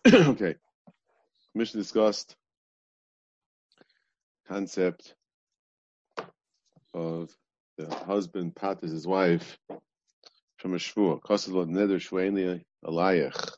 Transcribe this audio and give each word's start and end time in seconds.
okay. 0.06 0.54
Mishnah 1.54 1.80
discussed 1.80 2.36
concept 4.48 5.14
of 6.94 7.30
the 7.78 7.94
husband 7.94 8.54
patters 8.54 8.90
his 8.90 9.06
wife 9.06 9.58
from 10.58 10.74
a 10.74 10.78
shvur. 10.78 11.20
Kosalot 11.20 11.68
neder 11.68 11.98
shveini 11.98 12.62
alayach 12.84 13.52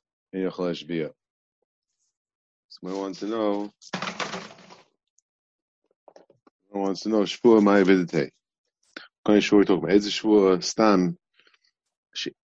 So 2.69 2.89
I 2.89 2.93
want 2.93 3.17
to 3.17 3.27
know. 3.27 3.71
I 6.75 6.79
wants 6.79 7.03
to 7.03 7.09
know 7.09 7.23
shvur 7.23 7.63
my 7.63 7.83
vidite. 7.83 8.31
Kind 9.25 9.39
of 9.39 9.45
shvur 9.45 9.59
we 9.59 9.65
talk 9.65 9.79
about. 9.79 9.93
It's 9.93 10.07
a 10.07 10.11
shvur 10.11 10.63
stam 10.63 11.17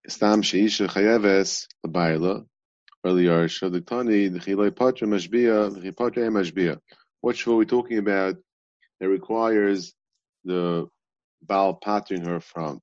stam 0.09 0.43
sheisha 0.43 0.88
chayeves 0.88 1.66
labayla 1.84 2.46
earlier. 3.05 3.43
What 3.43 3.48
shvur 7.36 7.53
are 7.53 7.57
we 7.57 7.67
talking 7.67 7.99
about? 7.99 8.36
That 9.00 9.09
requires 9.09 9.95
the 10.45 10.89
Baal 11.43 11.75
patting 11.75 12.25
her 12.25 12.40
from. 12.40 12.81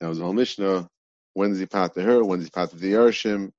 That 0.00 0.08
was 0.08 0.18
the 0.18 0.24
whole 0.24 0.32
Mishnah. 0.32 0.88
When 1.34 1.50
does 1.50 1.58
he 1.58 1.66
pat 1.66 1.94
to 1.94 2.02
her? 2.02 2.24
When 2.24 2.38
does 2.38 2.46
he 2.46 2.50
pat 2.50 2.70
to 2.70 2.76
the 2.76 2.92
Yarshim? 2.92 3.50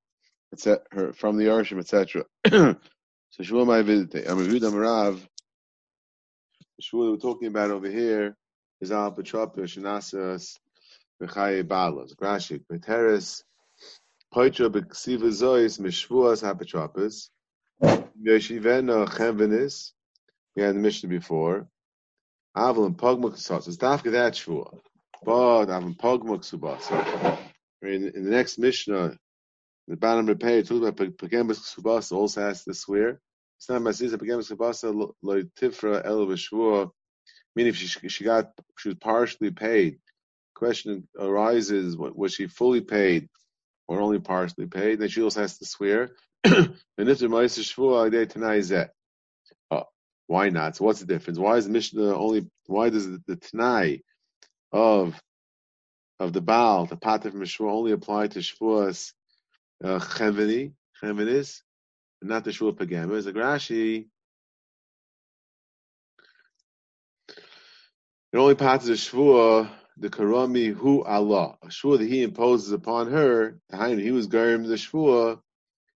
Etc. 0.54 1.14
From 1.14 1.38
the 1.38 1.46
Yarshim, 1.46 1.80
etc. 1.80 2.26
so 2.50 2.76
Shmuel 3.40 3.66
my 3.66 3.82
visit. 3.82 4.28
I'm 4.28 4.40
a 4.40 4.44
reviewed 4.44 4.64
Rav. 4.64 5.26
The 6.78 6.84
that 6.92 6.98
we're 6.98 7.18
talking 7.18 7.48
about 7.48 7.72
over 7.72 7.90
here 7.90 8.36
is 8.82 8.92
Al 8.92 9.12
Petropa 9.12 9.60
Shanasas 9.60 10.58
Bechaye 11.22 11.66
Balas. 11.66 12.14
Grashik 12.16 12.66
Beteris 12.72 13.44
Poitra 14.34 14.70
Beksiva 14.70 15.30
Zois 15.30 15.78
Mishvuas 15.78 16.42
HaPetropas 16.42 17.28
Yeshivena 18.26 19.06
Chevenis. 19.06 19.92
We 20.56 20.64
had 20.64 20.76
the 20.76 20.80
Mishnah 20.80 21.10
before. 21.10 21.68
Pogma 22.56 22.96
Ksas. 22.96 23.68
It's 23.68 23.76
Dafka 23.76 24.10
that 24.14 24.36
Shvua. 24.36 24.80
But 25.26 25.70
Avil 25.70 25.96
Pogma 25.96 26.40
Ksubasa. 26.40 27.40
In, 27.82 28.04
the 28.04 28.32
next 28.32 28.58
Mishnah, 28.58 29.18
the 29.90 29.98
bottom 29.98 30.30
of 30.30 30.40
the 30.40 30.46
page, 30.46 30.70
talks 30.70 30.88
about 30.88 31.18
Pagemus 31.18 31.60
Ksubasa 31.60 32.14
also 32.14 32.40
has 32.40 32.64
to 32.64 32.74
swear. 32.74 33.20
It's 33.58 33.68
not 33.68 33.82
Masisa 33.82 34.16
Pagemus 34.16 34.50
Ksubasa 34.50 35.12
Lo 35.22 35.44
Tifra 35.60 36.06
El 36.06 36.26
Vishvua. 36.28 36.90
Meaning 37.58 37.72
if 37.72 37.76
she, 37.76 38.08
she 38.08 38.24
got, 38.24 38.54
she 38.78 38.88
was 38.88 38.98
partially 38.98 39.52
paid. 39.52 40.00
Question 40.56 41.06
arises, 41.20 41.98
was 41.98 42.34
she 42.34 42.48
fully 42.48 42.80
paid 42.80 43.28
or 43.92 44.00
only 44.00 44.20
partially 44.20 44.68
paid? 44.68 45.00
Then 45.00 45.10
she 45.10 45.22
also 45.22 45.42
has 45.42 45.58
to 45.58 45.66
swear. 45.66 46.12
That. 48.70 48.92
Why 50.28 50.48
not? 50.48 50.78
So 50.78 50.86
what's 50.86 51.02
the 51.02 51.06
difference? 51.06 51.38
Why 51.38 51.58
is 51.58 51.66
the 51.66 51.74
Mishnah 51.74 52.16
only? 52.16 52.50
Why 52.68 52.90
does 52.90 53.06
the, 53.06 53.22
the 53.28 53.36
Tanai 53.36 54.02
of 54.72 55.22
of 56.22 56.32
the 56.32 56.40
Baal, 56.40 56.86
the 56.86 56.96
Pater 56.96 57.32
from 57.32 57.42
Shvua, 57.42 57.70
only 57.70 57.92
apply 57.92 58.28
to 58.28 58.40
Shvuas 58.40 59.12
uh, 59.84 60.00
Chevenis, 60.00 60.72
and 61.02 62.30
not 62.30 62.46
the 62.46 62.52
Shvua 62.52 62.78
Pagamas? 62.78 63.26
The 63.26 63.34
Rashi, 63.34 64.08
it 68.32 68.38
only 68.38 68.56
passes 68.56 68.90
a 68.90 68.94
Shvua 68.94 69.70
the 70.02 70.10
Karami 70.10 70.74
Hu 70.74 71.04
Allah, 71.04 71.58
a 71.62 71.68
Shvua 71.68 72.00
that 72.00 72.10
he 72.10 72.24
imposes 72.24 72.72
upon 72.72 73.12
her. 73.12 73.60
He 73.72 74.12
was 74.12 74.28
Garim 74.28 74.68
the 74.68 74.74
Shvua, 74.74 75.40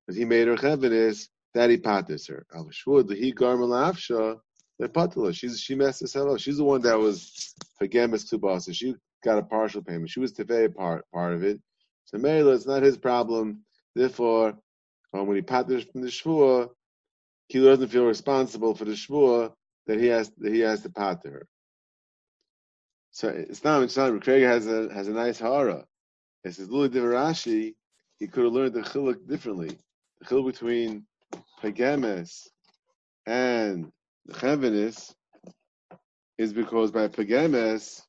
because 0.07 0.19
he 0.19 0.27
made 0.27 0.47
her 0.47 0.57
Chevenis, 0.57 1.29
that 1.55 1.71
he 1.71 1.79
patis 1.79 2.29
her. 2.29 2.45
Al 2.55 2.65
the 2.65 3.17
he 3.19 3.33
garim 3.33 3.61
garmalafsha 3.61 4.39
lepatala. 4.81 5.35
She's 5.35 5.59
she 5.59 5.75
messed 5.75 6.03
herself 6.03 6.33
up. 6.33 6.39
She's 6.39 6.59
the 6.59 6.65
one 6.65 6.83
that 6.83 6.99
was 6.99 7.55
forgemis 7.81 8.31
ksubasa. 8.31 8.75
She 8.75 8.95
got 9.25 9.39
a 9.39 9.43
partial 9.43 9.83
payment. 9.83 10.11
She 10.11 10.21
was 10.21 10.33
tefei 10.33 10.75
part 10.75 11.05
part 11.13 11.33
of 11.33 11.43
it. 11.43 11.61
So 12.05 12.19
Merila, 12.19 12.55
it's 12.55 12.67
not 12.67 12.83
his 12.83 12.99
problem. 12.99 13.61
Therefore, 13.95 14.59
um, 15.15 15.27
when 15.27 15.37
he 15.37 15.43
patis 15.43 15.91
from 15.91 16.03
the 16.03 16.09
shvua, 16.09 16.69
he 17.49 17.61
doesn't 17.61 17.89
feel 17.89 18.05
responsible 18.05 18.75
for 18.75 18.85
the 18.85 18.93
shvua 18.93 19.53
that 19.87 20.01
he 20.01 20.09
has 20.09 20.31
that 20.39 20.53
he 20.53 20.61
has 20.61 20.83
to 20.83 20.91
pater 20.91 21.31
her. 21.31 21.47
So 23.15 23.29
it's 23.29 23.63
not 23.63 23.85
it's 23.85 23.97
not 23.97 24.21
Craig 24.25 24.43
has 24.43 24.67
a 24.67 24.93
has 24.93 25.07
a 25.07 25.13
nice 25.13 25.39
hara. 25.39 25.87
It 26.43 26.53
says 26.53 26.69
Lula 26.69 26.89
Rashi, 26.89 27.77
he 28.19 28.27
could 28.27 28.43
have 28.43 28.53
learned 28.53 28.75
the 28.75 28.81
chiluk 28.81 29.29
differently. 29.29 29.79
The 30.19 30.25
chiluk 30.27 30.47
between 30.47 31.07
Pagemes 31.63 32.49
and 33.25 33.93
the 34.27 34.35
Chevenis 34.35 35.15
is 36.39 36.53
because 36.53 36.91
by 36.91 37.07
Pagemes, 37.07 38.03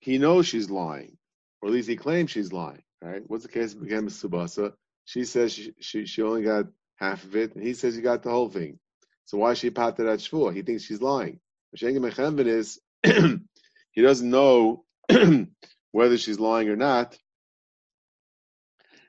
he 0.00 0.18
knows 0.18 0.48
she's 0.48 0.68
lying, 0.70 1.16
or 1.62 1.68
at 1.68 1.72
least 1.72 1.88
he 1.88 1.94
claims 1.94 2.32
she's 2.32 2.52
lying. 2.52 2.82
Right? 3.00 3.22
What's 3.28 3.44
the 3.44 3.48
case 3.48 3.74
of 3.74 3.80
Pagemes 3.80 4.20
Subasa? 4.20 4.72
She 5.04 5.24
says 5.24 5.52
she, 5.52 5.72
she, 5.78 6.04
she 6.06 6.22
only 6.22 6.42
got 6.42 6.66
half 6.96 7.22
of 7.22 7.36
it, 7.36 7.54
and 7.54 7.62
he 7.62 7.74
says 7.74 7.94
he 7.94 8.02
got 8.02 8.24
the 8.24 8.30
whole 8.30 8.48
thing. 8.50 8.80
So 9.24 9.38
why 9.38 9.52
is 9.52 9.58
she 9.58 9.70
pater 9.70 10.08
at 10.08 10.18
shvur? 10.18 10.52
He 10.52 10.62
thinks 10.62 10.82
she's 10.82 11.00
lying. 11.00 11.38
he 13.94 14.02
doesn't 14.02 14.28
know 14.28 14.84
whether 15.92 16.18
she's 16.18 16.40
lying 16.40 16.68
or 16.68 16.76
not, 16.76 17.16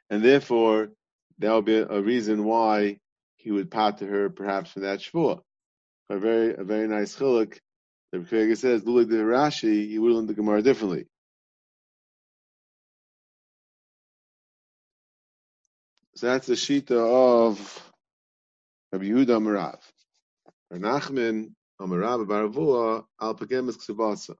and 0.09 0.23
therefore 0.23 0.89
that 1.39 1.53
would 1.53 1.65
be 1.65 1.77
a 1.77 2.01
reason 2.01 2.43
why 2.43 2.99
he 3.35 3.51
would 3.51 3.71
to 3.71 4.05
her 4.05 4.29
perhaps 4.29 4.71
for 4.71 4.81
that 4.81 4.99
shvua. 4.99 5.41
A 6.09 6.17
very 6.17 6.55
a 6.55 6.63
very 6.63 6.87
nice 6.87 7.15
chiluk. 7.15 7.57
The 8.11 8.19
Rebbe 8.19 8.55
says, 8.55 8.85
look 8.85 9.09
the 9.09 9.17
Rashi, 9.17 9.89
he 9.89 9.99
would 9.99 10.11
learn 10.13 10.27
the 10.27 10.33
Gemara 10.33 10.61
differently. 10.61 11.07
So 16.15 16.27
that's 16.27 16.47
the 16.47 16.53
shita 16.53 16.91
of 16.91 17.91
Rabbi 18.93 19.05
Yehuda 19.05 19.37
Amarav. 19.41 19.79
Nachman 20.71 21.51
Amarav 21.81 22.25
Baravua 22.25 23.03
al 23.19 23.35
Pagemes 23.35 23.75
Ksubasa. 23.77 24.35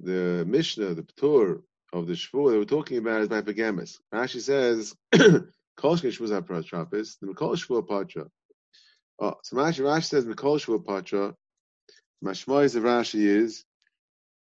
The 0.00 0.44
Mishnah, 0.46 0.94
the 0.94 1.02
Ptur 1.02 1.62
of 1.92 2.06
the 2.06 2.14
Shvua 2.14 2.52
that 2.52 2.58
we're 2.58 2.64
talking 2.64 2.98
about 2.98 3.22
is 3.22 3.28
by 3.28 3.42
Pagemes. 3.42 3.98
Rashi 4.12 4.40
says 4.40 4.94
Kol 5.12 5.96
Shvua 5.96 6.40
Zapratropis, 6.42 7.18
the 7.20 7.26
Mikol 7.26 7.56
Shvua 7.56 7.86
Patra. 7.86 8.26
Oh, 9.18 9.34
so 9.42 9.56
Rashi, 9.56 9.80
Rashi 9.80 10.04
says 10.04 10.26
Mikol 10.26 10.58
Shvua 10.58 10.84
Patra. 10.84 11.34
Mashmois 12.24 12.76
of 12.76 12.84
Rashi 12.84 13.20
is 13.20 13.64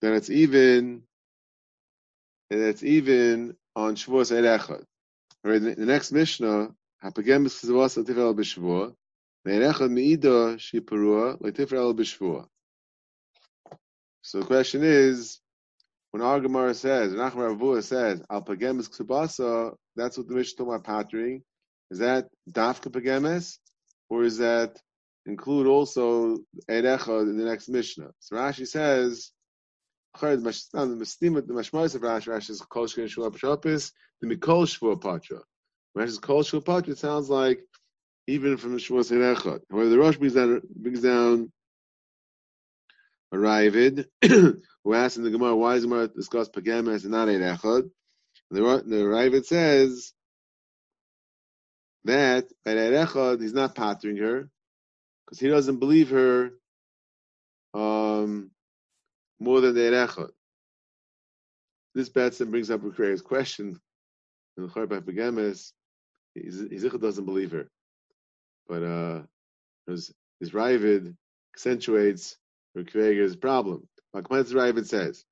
that 0.01 0.15
it's 0.15 0.31
even, 0.31 1.03
and 2.51 2.61
it's 2.61 2.83
even 2.83 3.57
on 3.77 3.95
Shavuos 3.95 4.33
Erechad. 4.33 4.85
Right, 5.45 5.61
the, 5.61 5.75
the 5.75 5.87
next 5.87 6.13
Mishnah, 6.13 6.71
Hapagem 7.05 7.47
B'Chizavos 7.47 7.97
L'Tifel 7.97 8.35
B'Shavua, 8.35 8.95
Me'erechad 9.45 9.91
Me'ida 9.91 10.57
Shiparua 10.59 11.39
L'Tifel 11.41 11.95
B'Shavua. 11.95 12.47
So 14.29 14.41
the 14.41 14.45
question 14.45 14.83
is, 14.85 15.41
when 16.11 16.23
our 16.23 16.39
Gemara 16.39 16.75
says, 16.75 17.15
when 17.15 17.21
Achmar 17.21 17.57
Avua 17.57 17.83
says, 17.83 18.23
Al 18.29 18.43
Pagemes 18.43 18.87
Ksubasa, 18.91 19.75
that's 19.97 20.19
what 20.19 20.29
the 20.29 20.35
Mishnah 20.35 20.67
talking 20.67 20.75
about. 20.75 21.15
Is 21.91 22.01
that 22.01 22.29
Dafka 22.51 22.91
Pagemes? 22.93 23.57
Or 24.11 24.25
is 24.25 24.37
that 24.37 24.79
include 25.25 25.67
also 25.67 26.41
Erecha 26.71 27.23
in 27.23 27.39
the 27.39 27.45
next 27.47 27.71
Mishnah? 27.71 28.11
So 28.21 28.37
Rashi 28.37 28.69
says, 28.69 29.33
the 30.21 30.37
Mashmois 30.37 31.95
of 31.95 32.03
Rashi, 32.03 32.29
Rashi 32.29 32.51
is 32.51 32.61
Kol 32.61 32.85
Shkin 32.85 33.09
Shua 33.09 33.31
Pashopis, 33.31 33.93
the 34.21 34.27
Mikol 34.29 34.69
Shua 34.69 34.99
Patra. 34.99 35.39
Rashi 35.97 36.09
is 36.09 36.19
Kol 36.19 36.43
Shua 36.43 36.61
Patra, 36.61 36.93
it 36.93 36.99
sounds 36.99 37.31
like 37.31 37.61
even 38.27 38.59
from 38.59 38.75
the 38.75 38.79
Shua 38.79 39.01
Erecha. 39.01 39.61
However, 39.71 39.89
the 39.89 39.99
Rosh 39.99 40.19
brings 40.19 40.35
down, 40.35 40.61
brings 40.77 41.01
down 41.01 41.51
Raavad, 43.35 44.07
who 44.23 44.95
asks 44.95 45.17
in 45.17 45.25
the 45.25 45.31
Gemara, 45.31 45.55
why 45.55 45.75
does 45.75 45.83
the 45.83 45.89
Gemara 45.89 46.09
discuss 46.09 46.49
Pagemes 46.49 47.03
and 47.03 47.13
not 47.13 47.29
Eirechad? 47.29 47.91
The, 48.51 48.61
the 48.87 48.97
Raavad 48.97 49.45
says 49.45 50.13
that 52.05 52.47
by 52.65 52.73
Eirechad, 52.73 53.41
he's 53.41 53.53
not 53.53 53.75
pattering 53.75 54.17
her, 54.17 54.49
because 55.27 55.39
he 55.39 55.49
doesn't 55.49 55.79
believe 55.79 56.11
her 56.11 56.51
um, 57.75 58.51
more 59.39 59.61
than 59.61 59.75
the 59.75 59.81
Eirechad. 59.81 60.31
This 61.95 62.09
Batson 62.09 62.51
brings 62.51 62.71
up 62.71 62.85
a 62.85 62.91
curious 62.91 63.21
question. 63.21 63.79
In 64.57 64.65
the 64.65 64.69
Chor 64.69 64.87
by 64.87 65.01
Pagemes, 65.01 65.73
Ezekiel 66.37 66.99
doesn't 66.99 67.25
believe 67.25 67.53
her. 67.53 67.69
But 68.67 68.83
uh, 68.83 69.23
his, 69.87 70.13
his 70.41 70.51
Raavad 70.51 71.15
accentuates 71.55 72.37
Rukveger's 72.85 73.37
problem. 73.37 73.87
Makmetz 74.15 74.53
Raavad 74.53 74.87
says 74.87 75.25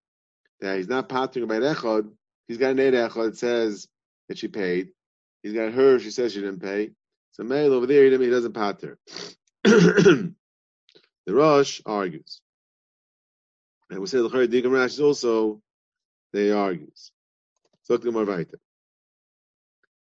that 0.61 0.77
he's 0.77 0.89
not 0.89 1.09
patting 1.09 1.43
about 1.43 1.63
Echad, 1.63 2.11
he's 2.49 2.59
got 2.59 2.73
an 2.73 2.81
Eid 2.81 2.95
Echad 2.95 3.31
that 3.31 3.39
says 3.39 3.89
that 4.29 4.39
she 4.39 4.49
paid. 4.49 4.89
He's 5.43 5.53
got 5.53 5.73
her, 5.73 5.99
she 5.99 6.11
says 6.11 6.33
she 6.33 6.41
didn't 6.41 6.61
pay. 6.61 6.91
So 7.33 7.45
male 7.45 7.73
over 7.73 7.87
there, 7.87 8.05
he 8.05 8.31
doesn't 8.31 8.55
pater. 8.55 8.99
the 9.65 10.35
Rosh 11.29 11.81
argues. 11.85 12.41
And 13.91 14.01
we 14.01 14.07
say 14.07 14.19
the 14.19 14.29
Chayr 14.29 14.49
Digam 14.49 14.73
Rash 14.73 14.95
is 14.95 15.01
also, 15.01 15.61
they 16.33 16.51
argues. 16.51 17.13
So 17.83 17.99
Gemara 17.99 18.25
weiter. 18.25 18.59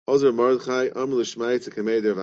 Ozer 0.06 0.32
Mordechai, 0.32 0.88
Amr 0.96 1.16
L'Shmaitz, 1.16 1.68
Kamei 1.68 2.02
Der 2.02 2.14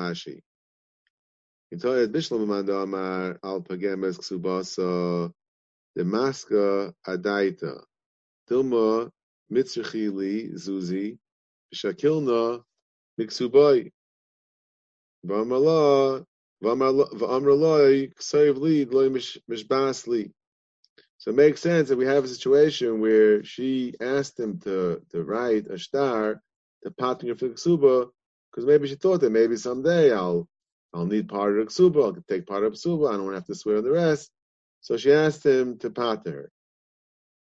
Vashi. 1.72 1.74
Intoyed 1.74 2.12
Bishlam 2.12 2.44
Amanda 2.44 2.78
Amar, 2.78 3.40
Al 3.44 3.62
Pagemes 3.62 4.18
Ksubasa, 4.18 5.32
Demaska 5.98 6.94
Adaita, 7.08 7.82
Dilma 8.50 9.10
Mitzrachili 9.52 10.54
Zuzi, 10.54 11.18
Shakilna 11.74 12.62
Miksubai, 13.20 13.92
Vamala, 15.26 16.24
Vamraloi, 16.64 18.14
Ksav 18.16 18.58
Lead, 18.58 18.94
Loy 18.94 19.10
Mishbas 19.10 20.08
Lead. 20.08 20.32
So 21.18 21.32
it 21.32 21.38
makes 21.38 21.62
sense 21.62 21.90
that 21.90 21.98
we 21.98 22.06
have 22.06 22.24
a 22.24 22.28
situation 22.28 23.02
where 23.02 23.44
she 23.44 23.96
asked 24.00 24.40
him 24.40 24.60
to, 24.60 25.02
to 25.12 25.24
write 25.24 25.68
a 25.68 25.80
star 25.80 26.42
to 26.84 26.92
pattern 26.92 27.28
your 27.28 27.36
ksuba, 27.36 28.10
because 28.52 28.66
maybe 28.66 28.88
she 28.88 28.96
thought 28.96 29.22
that 29.22 29.32
maybe 29.32 29.56
someday 29.56 30.12
I'll 30.14 30.48
I'll 30.96 31.06
need 31.06 31.28
part 31.28 31.60
of 31.60 31.68
ksuba, 31.68 32.04
I'll 32.06 32.24
take 32.30 32.48
part 32.48 32.64
of 32.64 32.74
ksuba, 32.74 33.10
I 33.10 33.14
don't 33.14 33.26
want 33.26 33.34
to 33.34 33.40
have 33.40 33.48
to 33.48 33.56
swear 33.56 33.78
on 33.78 33.84
the 33.84 33.92
rest. 33.92 34.32
So 34.82 34.96
she 34.96 35.12
asked 35.12 35.46
him 35.46 35.78
to 35.80 35.90
pattern 35.90 36.34
her. 36.34 36.52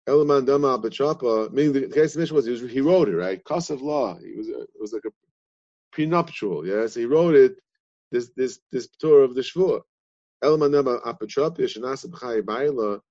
Elaman 0.07 0.45
Dama 0.45 0.80
Bachapa, 0.80 1.51
meaning 1.51 1.74
the 1.74 1.88
case 1.89 2.15
of 2.15 2.31
was, 2.31 2.45
he 2.45 2.51
was 2.51 2.62
he 2.62 2.81
wrote 2.81 3.09
it, 3.09 3.15
right? 3.15 3.44
Cost 3.44 3.69
of 3.69 3.81
law. 3.81 4.18
He 4.18 4.36
was 4.38 4.48
uh, 4.48 4.62
it 4.62 4.80
was 4.80 4.94
like 4.94 5.03
a 5.06 5.12
prenuptial, 5.92 6.65
yes. 6.65 6.95
He 6.95 7.06
wrote 7.06 7.36
it, 7.36 7.57
this 8.12 8.31
this 8.36 8.59
this 8.71 8.88
tour 9.00 9.24
of 9.24 9.36
the 9.36 9.42
Shvur. 9.42 9.81
Elaman 10.44 10.71
Dama 10.71 11.00
Apachapa, 11.06 11.59
Shanasa 11.59 12.07
B'chai 12.07 12.45
Baila, 12.45 13.01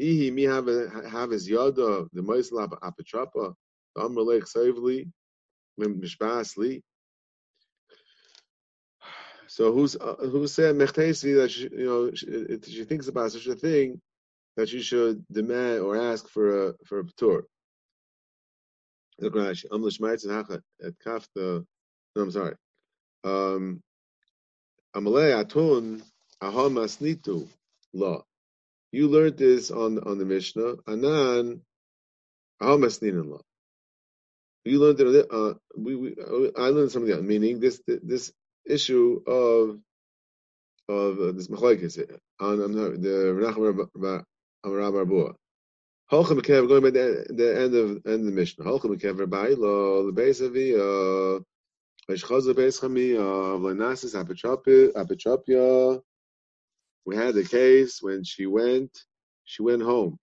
Ihi 0.00 0.32
mi 0.32 0.44
have 0.44 0.66
have 1.10 1.30
his 1.30 1.48
yada, 1.48 2.06
the 2.12 2.22
Moisla 2.22 2.68
Apachapa, 2.68 3.54
the 3.94 4.02
Amralek 4.02 4.44
Savli, 4.44 5.10
Mishbasli. 5.78 6.82
So 9.50 9.72
who's 9.72 9.96
uh, 9.96 10.14
who 10.20 10.46
said 10.46 10.76
Mechtesi 10.76 11.34
that 11.34 11.50
she, 11.50 11.62
you 11.62 11.86
know 11.86 12.14
she, 12.14 12.60
she 12.70 12.84
thinks 12.84 13.08
about 13.08 13.32
such 13.32 13.48
a 13.48 13.56
thing 13.56 14.00
that 14.56 14.68
she 14.68 14.80
should 14.80 15.24
demand 15.26 15.80
or 15.80 15.96
ask 15.96 16.28
for 16.28 16.68
a 16.68 16.74
for 16.86 17.00
a 17.00 17.04
tour. 17.16 17.46
Look 19.18 19.34
Rashi. 19.34 19.64
Am 19.72 19.82
l'shmaitz 19.82 20.24
and 20.24 20.62
at 20.86 20.94
kaf 21.02 21.26
the. 21.34 21.66
No, 22.14 22.22
I'm 22.22 22.30
sorry. 22.30 22.54
Um, 23.24 23.82
Amalei 24.94 25.44
atun 25.44 26.00
aham 26.40 26.74
asnitu 26.84 27.48
law. 27.92 28.22
You 28.92 29.08
learned 29.08 29.36
this 29.36 29.72
on 29.72 29.98
on 29.98 30.18
the 30.18 30.26
Mishnah. 30.26 30.76
Anan 30.86 31.60
aham 32.62 32.84
asnin 32.86 33.28
law. 33.28 33.40
You 34.64 34.78
learned 34.78 35.00
it. 35.00 35.26
Uh, 35.28 35.54
we, 35.76 35.96
we 35.96 36.16
I 36.56 36.68
learned 36.68 36.92
something 36.92 37.12
else. 37.12 37.22
Meaning 37.22 37.58
this 37.58 37.82
this 37.86 38.32
issue 38.66 39.22
of 39.26 39.80
of 40.88 41.20
uh, 41.20 41.32
this 41.32 41.48
machlekes 41.48 41.98
on 42.40 42.60
I'm 42.60 42.72
the 42.72 43.00
Renachim 43.00 43.88
Amar. 43.94 45.34
Holchem 46.10 46.42
going 46.44 46.82
by 46.82 46.90
the, 46.90 47.26
the 47.28 47.60
end 47.60 47.74
of 47.74 47.90
end 48.06 48.20
of 48.20 48.24
the 48.24 48.32
Mishnah. 48.32 48.64
Holchem 48.64 49.58
Lo 49.58 50.06
the 50.06 50.12
base 50.12 50.40
of 50.40 50.52
the 50.52 51.44
Veshchaza 52.10 52.56
base 52.56 52.80
Chami 52.80 53.14
of 53.14 53.60
Lenasis 53.60 54.14
Apetropia. 54.94 56.00
We 57.06 57.16
had 57.16 57.34
the 57.34 57.44
case 57.44 58.02
when 58.02 58.24
she 58.24 58.46
went, 58.46 59.04
she 59.44 59.62
went 59.62 59.82
home. 59.82 60.18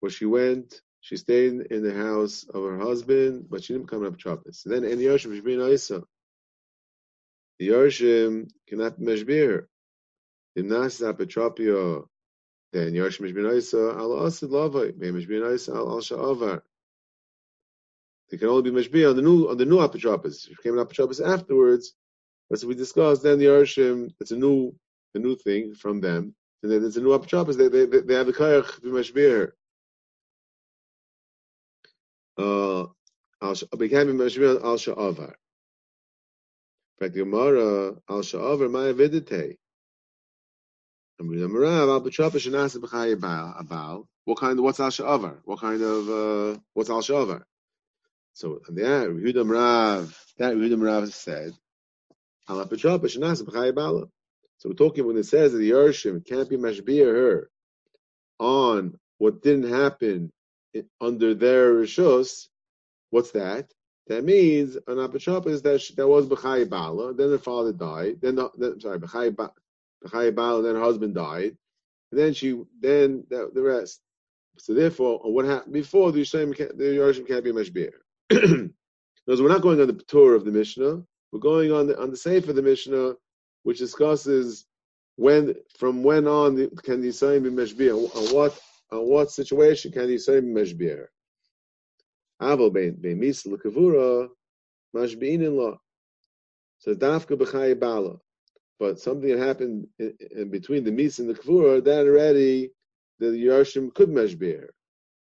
Where 0.00 0.10
she 0.10 0.26
went, 0.26 0.80
she 1.00 1.16
stayed 1.16 1.52
in 1.70 1.82
the 1.82 1.94
house 1.94 2.44
of 2.52 2.62
her 2.62 2.78
husband, 2.78 3.46
but 3.48 3.64
she 3.64 3.72
didn't 3.72 3.86
become 3.86 4.04
an 4.04 4.12
apotropis. 4.12 4.66
And 4.66 4.74
then 4.74 4.84
in 4.84 4.98
the 4.98 5.06
Yoshim, 5.06 5.34
she 5.34 5.40
being 5.40 5.60
Isa. 5.60 6.02
The 7.58 7.68
Yoshim 7.68 8.50
cannot 8.68 9.00
meshbir 9.00 9.48
her. 9.48 9.68
The 10.54 10.62
Nasis 10.62 11.12
Apetropia 11.12 12.06
then 12.76 12.92
Yosh 12.92 13.18
Mishbinaisa 13.18 13.96
al 13.96 14.26
Asid 14.26 14.50
Lavai, 14.50 14.96
May 14.96 15.08
Mishbinaisa 15.08 15.74
al 15.74 15.88
Al 15.90 16.00
Sha'avar. 16.00 16.60
They 18.30 18.36
can 18.36 18.48
only 18.48 18.70
be 18.70 18.76
Mishbi 18.76 19.08
on 19.08 19.16
the 19.16 19.22
new 19.22 19.48
on 19.48 19.56
the 19.56 19.64
new 19.64 19.78
Apotropos. 19.78 20.44
If 20.44 20.50
it 20.50 20.56
became 20.58 20.78
an 20.78 20.84
Apotropos 20.84 21.26
afterwards, 21.26 21.94
as 22.52 22.66
we 22.66 22.74
discussed, 22.74 23.22
then 23.22 23.38
the 23.38 23.46
Yarshim, 23.46 24.12
it's 24.20 24.32
a 24.32 24.36
new 24.36 24.74
a 25.14 25.18
new 25.18 25.36
thing 25.36 25.74
from 25.74 26.00
them. 26.00 26.34
And 26.62 26.72
then 26.72 26.84
it's 26.84 26.96
a 26.96 27.00
new 27.00 27.16
Apotropos, 27.18 27.56
they, 27.56 27.68
they, 27.68 27.86
they 27.86 28.14
have 28.14 28.26
the 28.26 28.32
Kayach 28.32 28.74
to 28.74 28.80
be 28.82 28.88
Mashbir. 28.88 29.52
Uh, 32.36 32.86
became 33.78 34.08
Mashbir 34.08 34.62
al 34.62 34.76
Sha'avar. 34.76 35.34
Fact, 36.98 37.12
the 37.12 37.20
Gemara 37.20 37.94
al 38.08 38.22
Sha'avar 38.22 38.70
Maya 38.70 38.94
Vidite. 38.94 39.58
What 41.18 41.28
kind 44.38 44.58
of 44.58 44.64
what's 44.64 44.80
al 44.80 44.90
sha'avar? 44.90 45.38
What 45.44 45.60
kind 45.60 45.82
of 45.82 46.08
uh, 46.08 46.58
what's 46.74 46.90
al 46.90 47.00
sha'avar? 47.00 47.42
So 48.34 48.60
the 48.68 48.82
Yehudim 48.82 49.50
Rav, 49.50 50.14
that 50.38 50.54
Yehudim 50.54 50.82
Rav 50.82 51.12
said, 51.12 51.52
al 52.48 52.68
So 52.68 52.76
we're 54.64 54.74
talking 54.74 55.06
when 55.06 55.16
it 55.16 55.24
says 55.24 55.52
that 55.52 55.58
the 55.58 55.70
Yershim 55.70 56.26
can't 56.26 56.50
be 56.50 56.56
mashbir 56.56 57.06
her 57.06 57.50
on 58.38 58.98
what 59.18 59.42
didn't 59.42 59.70
happen 59.70 60.30
under 61.00 61.34
their 61.34 61.72
rishus. 61.72 62.48
What's 63.08 63.30
that? 63.30 63.72
That 64.08 64.24
means 64.24 64.76
an 64.76 64.98
apotropos 64.98 65.62
that 65.62 65.96
that 65.96 66.08
was 66.08 66.26
b'chai 66.26 66.68
bala. 66.68 67.12
Then 67.12 67.30
her 67.30 67.38
father 67.38 67.72
died. 67.72 68.20
Then 68.20 68.36
the, 68.36 68.76
sorry 68.80 69.00
b'chai 69.00 69.34
the 70.02 70.32
Baal, 70.32 70.56
and 70.58 70.66
then 70.66 70.74
her 70.74 70.80
husband 70.80 71.14
died. 71.14 71.56
And 72.12 72.20
then 72.20 72.34
she, 72.34 72.62
then 72.80 73.24
the, 73.28 73.50
the 73.52 73.62
rest. 73.62 74.00
So 74.58 74.74
therefore, 74.74 75.20
uh, 75.24 75.28
what 75.28 75.44
happened 75.44 75.72
before 75.72 76.12
the 76.12 76.22
Yisraelim, 76.22 76.56
the 76.56 76.84
Yerushalayim 76.84 77.28
can't 77.28 77.44
be 77.44 77.52
Mashbir. 77.52 77.92
Because 79.26 79.42
we're 79.42 79.48
not 79.48 79.62
going 79.62 79.80
on 79.80 79.88
the 79.88 79.94
tour 80.06 80.36
of 80.36 80.44
the 80.44 80.52
Mishnah. 80.52 81.02
We're 81.32 81.40
going 81.40 81.72
on 81.72 81.88
the 81.88 82.00
on 82.00 82.12
the 82.12 82.16
Sefer 82.16 82.50
of 82.50 82.56
the 82.56 82.62
Mishnah, 82.62 83.16
which 83.64 83.78
discusses 83.78 84.66
when 85.16 85.56
from 85.76 86.04
when 86.04 86.28
on 86.28 86.54
the, 86.54 86.68
can 86.84 87.00
the 87.00 87.08
Yisraelim 87.08 87.42
be 87.42 87.50
Mashbir. 87.50 88.14
On 88.14 88.32
what 88.32 88.56
on 88.92 89.00
what 89.00 89.32
situation 89.32 89.90
can 89.90 90.06
the 90.06 90.14
Yisraelim 90.14 90.54
be 90.54 90.60
Mashbir? 90.60 91.06
Aval 92.40 92.72
bein 92.72 92.96
bein 93.00 93.18
mis 93.18 93.44
lekavura 93.44 94.28
mashbiin 94.94 95.44
in 95.44 95.56
law. 95.56 95.78
So 96.78 96.94
dafka 96.94 97.36
b'chay 97.36 97.78
bala. 97.78 98.18
But 98.78 99.00
something 99.00 99.30
that 99.30 99.38
happened 99.38 99.86
in, 99.98 100.14
in 100.30 100.50
between 100.50 100.84
the 100.84 100.92
Mis 100.92 101.18
and 101.18 101.30
the 101.30 101.34
Kvura, 101.34 101.82
that 101.82 102.06
already 102.06 102.72
the 103.18 103.26
Yarshim 103.26 103.94
could 103.94 104.10
meshbir. 104.10 104.68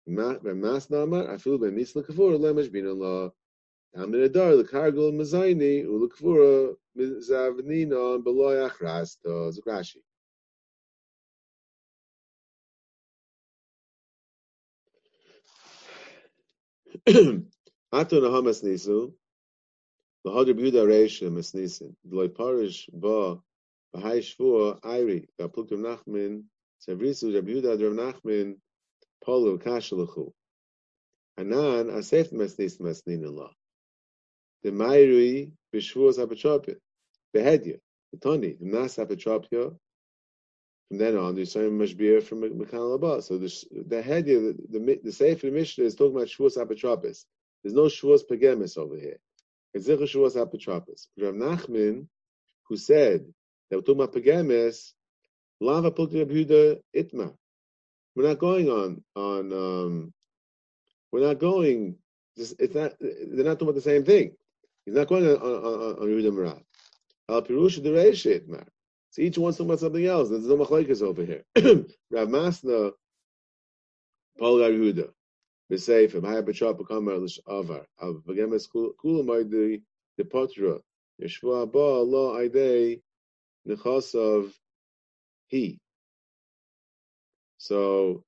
Mas 0.06 0.88
namar, 0.88 1.30
I 1.30 1.36
feel 1.36 1.58
by 1.58 1.68
Mis 1.68 1.92
Lekavura, 1.92 2.40
le 2.40 2.54
meshbir 2.54 2.88
Allah. 2.88 3.32
Amir 3.96 4.24
Adar, 4.24 4.56
the 4.56 4.64
Kargul 4.64 5.12
Mazaini, 5.12 5.84
Ulakvura, 5.84 6.74
Mizavnina, 6.98 8.24
Beloy 8.24 8.68
Achras, 8.68 9.16
to 9.22 9.28
Zukrashi. 9.52 9.98
Atun 17.06 17.42
Hamas 17.92 18.62
Nisu, 18.64 19.12
the 20.24 20.30
Hadr 20.30 20.54
Buda 20.56 20.84
Reisha 20.86 21.30
Mesnisin, 21.30 21.94
Loy 22.08 22.28
Parish 22.28 22.88
Ba, 22.92 23.38
Bahai 23.94 24.18
Shvua, 24.20 24.78
Iri, 24.84 25.28
Bapluk 25.40 25.70
Rav 25.70 26.00
Nachman, 26.04 26.44
Savrisu 26.86 27.34
Rav 27.34 27.44
Yehuda 27.44 27.80
Rav 27.80 28.14
Nachman, 28.22 28.56
Polu. 29.24 30.32
Anan. 31.36 31.86
The 34.62 34.72
Mairi 34.72 35.52
the 38.12 38.18
Tani, 38.20 38.52
the 38.52 38.66
Nas 38.66 38.96
Apotropia. 38.96 39.76
From 40.88 40.98
then 40.98 41.16
on, 41.16 41.34
there's 41.34 41.52
some 41.52 41.78
mashbir 41.78 42.22
from 42.22 42.42
Mekhan 42.42 42.72
Labah. 42.72 43.22
So 43.22 43.38
the 43.38 43.48
the 43.86 44.02
Hedya, 44.02 44.56
the 44.70 44.78
the, 44.78 45.00
the 45.02 45.12
Sefer 45.12 45.50
Mishnah 45.50 45.84
is 45.84 45.94
talking 45.94 46.16
about 46.16 46.28
Shvuas 46.28 46.58
Apotropis. 46.58 47.24
There's 47.62 47.74
no 47.74 47.84
Shvuas 47.84 48.20
Pagemis 48.30 48.76
over 48.76 48.96
here. 48.96 49.18
It's 49.72 49.88
Zichur 49.88 50.20
was 50.20 50.36
Apotropos. 50.36 51.08
Rav 51.18 51.34
Nachman, 51.34 52.06
who 52.68 52.76
said 52.76 53.24
that 53.70 53.76
we're 53.76 53.82
talking 53.82 54.02
about 54.02 54.14
Pagamis, 54.14 54.92
Lava 55.60 55.90
Pulti 55.90 56.24
Yehuda 56.24 56.80
Itma. 56.94 57.34
We're 58.14 58.28
not 58.28 58.38
going 58.38 58.68
on 58.70 59.02
on. 59.16 59.52
Um, 59.52 60.12
we're 61.10 61.26
not 61.26 61.38
going. 61.38 61.96
It's 62.36 62.74
not. 62.74 62.92
They're 63.00 63.44
not 63.44 63.58
talking 63.58 63.68
about 63.68 63.74
the 63.74 63.80
same 63.80 64.04
thing. 64.04 64.36
He's 64.84 64.94
not 64.94 65.08
going 65.08 65.26
on 65.26 65.36
on, 65.36 65.64
on, 65.64 65.92
on 66.02 66.08
Yehuda 66.08 66.30
Marav. 66.30 66.62
Al 67.28 67.42
Pirusha 67.42 67.82
the 67.82 67.90
Reisha 67.90 68.40
Itmar. 68.40 68.66
So 69.14 69.22
each 69.22 69.38
one's 69.38 69.56
talking 69.56 69.70
about 69.70 69.78
something 69.78 70.04
else. 70.04 70.28
There's 70.28 70.48
no 70.48 70.56
machlekes 70.56 71.00
over 71.00 71.24
here. 71.24 71.44
Rav 72.10 72.26
Masna, 72.26 72.90
Paul 74.36 74.58
Garuda, 74.58 75.10
B'Sefer, 75.70 76.20
Maya 76.20 76.42
B'Chap 76.42 76.80
B'Kamer 76.80 77.20
L'Shavar, 77.20 77.84
Al 78.02 78.14
V'Gemes 78.26 78.66
Kulam 78.74 79.26
Aydei, 79.26 79.82
the 80.18 80.24
Potra, 80.24 80.80
Yeshua 81.22 81.70
Ba 81.70 81.78
Allah 81.78 82.40
Aydei, 82.40 83.02
Nechasav, 83.68 84.52
He. 85.46 85.78
So, 87.58 88.24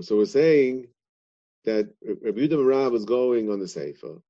so 0.00 0.16
we're 0.16 0.24
saying 0.24 0.86
that 1.66 1.92
Rabbi 2.02 2.40
Yudah 2.46 2.66
Rav 2.66 2.92
was 2.92 3.04
going 3.04 3.50
on 3.50 3.60
the 3.60 3.68
Sefer, 3.68 4.22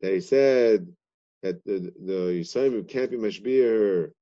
he 0.00 0.20
said 0.20 0.86
that 1.42 1.64
the 1.64 1.92
the 1.98 2.40
Yisraelim 2.40 2.88
can't 2.88 3.10
be 3.10 3.16
mashbir 3.16 4.12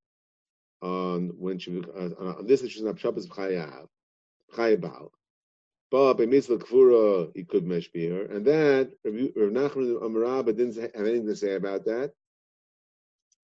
on 0.82 1.30
when 1.38 1.58
she 1.58 1.80
uh, 1.80 2.10
on 2.18 2.46
this 2.46 2.62
issue 2.62 2.86
is 2.88 3.00
Shabbos 3.00 3.28
Chayav 3.28 3.88
but 5.90 6.14
by 6.14 6.26
mitzvah 6.26 6.58
kfura 6.58 7.30
he 7.34 7.44
could 7.44 7.64
mashbir, 7.64 8.34
and 8.34 8.44
that 8.46 8.92
Rav 9.04 9.50
Nachman 9.50 10.00
Amarabba 10.02 10.56
didn't 10.56 10.76
have 10.76 11.06
anything 11.06 11.26
to 11.26 11.36
say 11.36 11.54
about 11.54 11.86
that, 11.86 12.12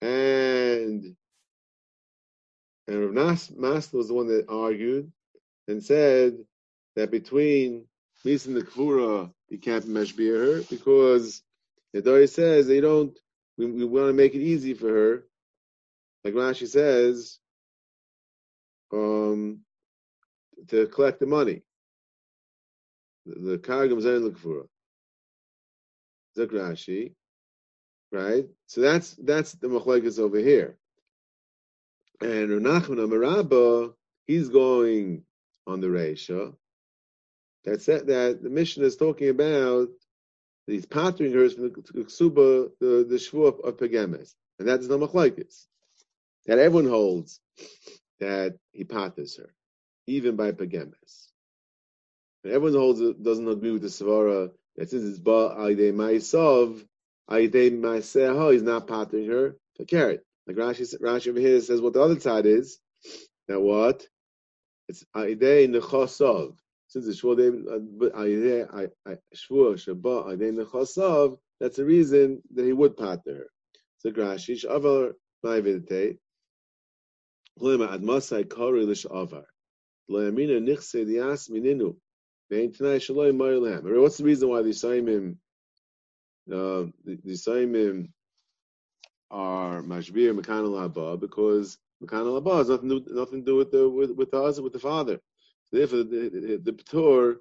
and 0.02 1.16
and 2.86 3.16
Rav 3.16 3.50
Mas 3.56 3.92
was 3.92 4.08
the 4.08 4.14
one 4.14 4.28
that 4.28 4.46
argued 4.48 5.10
and 5.68 5.82
said 5.82 6.36
that 6.96 7.10
between 7.10 7.86
Misa 8.24 8.48
and 8.48 8.56
the 8.56 8.62
Kfura, 8.62 9.32
you 9.48 9.58
can't 9.58 9.84
mashbir 9.86 10.56
her 10.56 10.62
because 10.70 11.42
the 11.92 12.02
Dari 12.02 12.26
says 12.26 12.66
they 12.66 12.80
don't. 12.80 13.18
We, 13.56 13.66
we 13.66 13.84
want 13.84 14.08
to 14.08 14.12
make 14.12 14.34
it 14.34 14.42
easy 14.42 14.74
for 14.74 14.88
her, 14.88 15.24
like 16.24 16.34
Rashi 16.34 16.66
says, 16.66 17.38
um, 18.92 19.60
to 20.68 20.86
collect 20.86 21.20
the 21.20 21.26
money. 21.26 21.62
The 23.26 23.58
kargam 23.58 24.00
zayin 24.00 24.24
l'kfura. 24.24 24.66
Zek 26.36 26.50
Rashi, 26.50 27.12
right? 28.12 28.46
So 28.66 28.80
that's 28.80 29.14
that's 29.14 29.52
the 29.52 29.68
machlekes 29.68 30.18
over 30.18 30.38
here. 30.38 30.76
And 32.20 32.48
Renachman 32.48 32.98
Amarabba, 32.98 33.92
he's 34.26 34.48
going 34.48 35.24
on 35.66 35.80
the 35.80 35.88
Reisha. 35.88 36.54
That, 37.64 37.84
that 37.84 38.42
the 38.42 38.50
Mishnah 38.50 38.84
is 38.84 38.96
talking 38.96 39.30
about 39.30 39.88
he's 40.66 40.86
pattering 40.86 41.32
her 41.32 41.48
from 41.48 41.64
the 41.64 41.70
ksuba, 41.70 42.70
the 42.80 43.04
the 43.08 43.38
of, 43.64 43.76
Pegemes, 43.76 44.34
and 44.58 44.68
that's 44.68 44.86
the 44.86 44.98
machlekes. 44.98 45.66
That 46.46 46.58
everyone 46.58 46.90
holds 46.90 47.40
that 48.20 48.56
he 48.72 48.84
patters 48.84 49.36
her, 49.36 49.54
even 50.06 50.36
by 50.36 50.52
Pegemes. 50.52 51.28
And 52.42 52.52
everyone 52.52 52.78
holds 52.78 53.00
doesn't 53.22 53.48
agree 53.48 53.70
with 53.70 53.82
the 53.82 53.88
svara 53.88 54.50
that 54.76 54.90
since 54.90 55.04
it's 55.04 55.18
ba 55.18 55.54
aydei 55.58 55.92
ma'isov, 55.92 56.84
aydei 57.30 57.72
ma'seha, 57.72 58.52
he's 58.52 58.62
not 58.62 58.86
pattering 58.86 59.28
her 59.28 59.56
to 59.76 59.84
carry 59.86 60.16
it. 60.16 60.26
Like 60.46 60.56
Rashi, 60.56 61.00
Rashi 61.00 61.28
over 61.28 61.40
here 61.40 61.60
says 61.60 61.80
what 61.80 61.94
the 61.94 62.02
other 62.02 62.20
side 62.20 62.44
is. 62.44 62.78
That 63.48 63.60
what? 63.60 64.06
It's 64.88 65.04
aydei 65.16 65.68
nechosov 65.68 66.56
since 66.94 67.06
the 67.06 67.12
Shvur 67.12 67.36
Shvur 69.34 69.74
Shabbat 69.74 70.32
Aden 70.32 70.56
Nechasav, 70.56 71.38
that's 71.58 71.76
the 71.76 71.84
reason 71.84 72.40
that 72.54 72.64
he 72.64 72.72
would 72.72 72.96
pater 72.96 73.34
her. 73.34 73.46
So 73.98 74.10
Grashi 74.10 74.54
Shavar 74.64 75.14
Ma'avidate 75.44 76.18
What's 77.56 77.78
the 78.28 78.34
reason 84.24 84.48
why 84.48 84.62
the 84.62 84.70
Saimim 84.70 85.36
uh, 86.52 86.90
the, 87.04 87.18
the 87.24 88.08
are 89.30 89.82
Mashbir 89.82 90.38
Mekanal 90.38 90.88
Haba? 90.88 91.18
Because 91.18 91.78
Mekanal 92.02 92.42
Haba 92.42 92.58
has 92.58 92.68
nothing 92.68 92.88
to, 92.88 93.14
nothing 93.14 93.40
to 93.40 93.46
do 93.46 93.56
with 93.56 93.70
the 93.70 93.88
with, 93.88 94.10
with 94.10 94.30
the 94.30 94.40
husband, 94.42 94.64
with 94.64 94.72
the 94.72 94.78
father. 94.78 95.20
Therefore, 95.72 95.98
the, 95.98 96.30
the, 96.30 96.60
the 96.62 96.72
Ptur, 96.72 97.36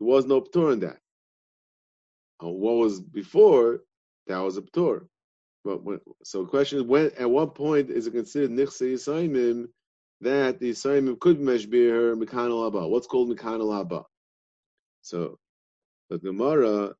there 0.00 0.08
was 0.08 0.26
no 0.26 0.40
Ptur 0.40 0.72
in 0.72 0.80
that. 0.80 0.98
Uh, 2.42 2.48
what 2.48 2.76
was 2.76 3.00
before, 3.00 3.82
that 4.26 4.38
was 4.38 4.56
a 4.56 4.62
Ptur. 4.62 5.06
But 5.64 5.84
when, 5.84 6.00
so 6.24 6.42
the 6.42 6.48
question 6.48 6.78
is, 6.78 6.84
when 6.84 7.10
at 7.18 7.30
what 7.30 7.54
point 7.54 7.90
is 7.90 8.06
it 8.06 8.12
considered 8.12 8.50
Nichse 8.50 8.94
Yisayimim 8.94 9.68
that 10.20 10.60
the 10.60 10.70
Yisayimim 10.72 11.18
could 11.20 11.40
meshbir 11.40 11.90
her 11.90 12.16
Mekanal 12.16 12.66
Abba? 12.68 12.88
What's 12.88 13.06
called 13.06 13.30
Mekanal 13.36 13.78
Abba? 13.80 14.04
So 15.02 15.38
the 16.10 16.18
Gemara, 16.18 16.94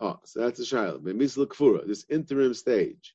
oh, 0.00 0.20
so 0.24 0.40
that's 0.40 0.58
the 0.58 0.64
Shiloh. 0.64 1.00
Misla 1.00 1.46
Kfura, 1.46 1.86
this 1.86 2.04
interim 2.10 2.54
stage, 2.54 3.14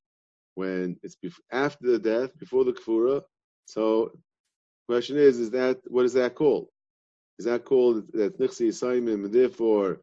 when 0.55 0.97
it's 1.03 1.17
bef- 1.23 1.39
after 1.51 1.91
the 1.91 1.99
death, 1.99 2.37
before 2.39 2.65
the 2.65 2.73
Kfura. 2.73 3.23
So 3.65 4.11
question 4.87 5.17
is, 5.17 5.39
is 5.39 5.51
that 5.51 5.79
what 5.87 6.05
is 6.05 6.13
that 6.13 6.35
called? 6.35 6.67
Is 7.39 7.45
that 7.45 7.65
called 7.65 8.11
that 8.13 8.39
Nichsi 8.39 8.69
Yisayimim, 8.69 9.25
and 9.25 9.33
therefore 9.33 10.01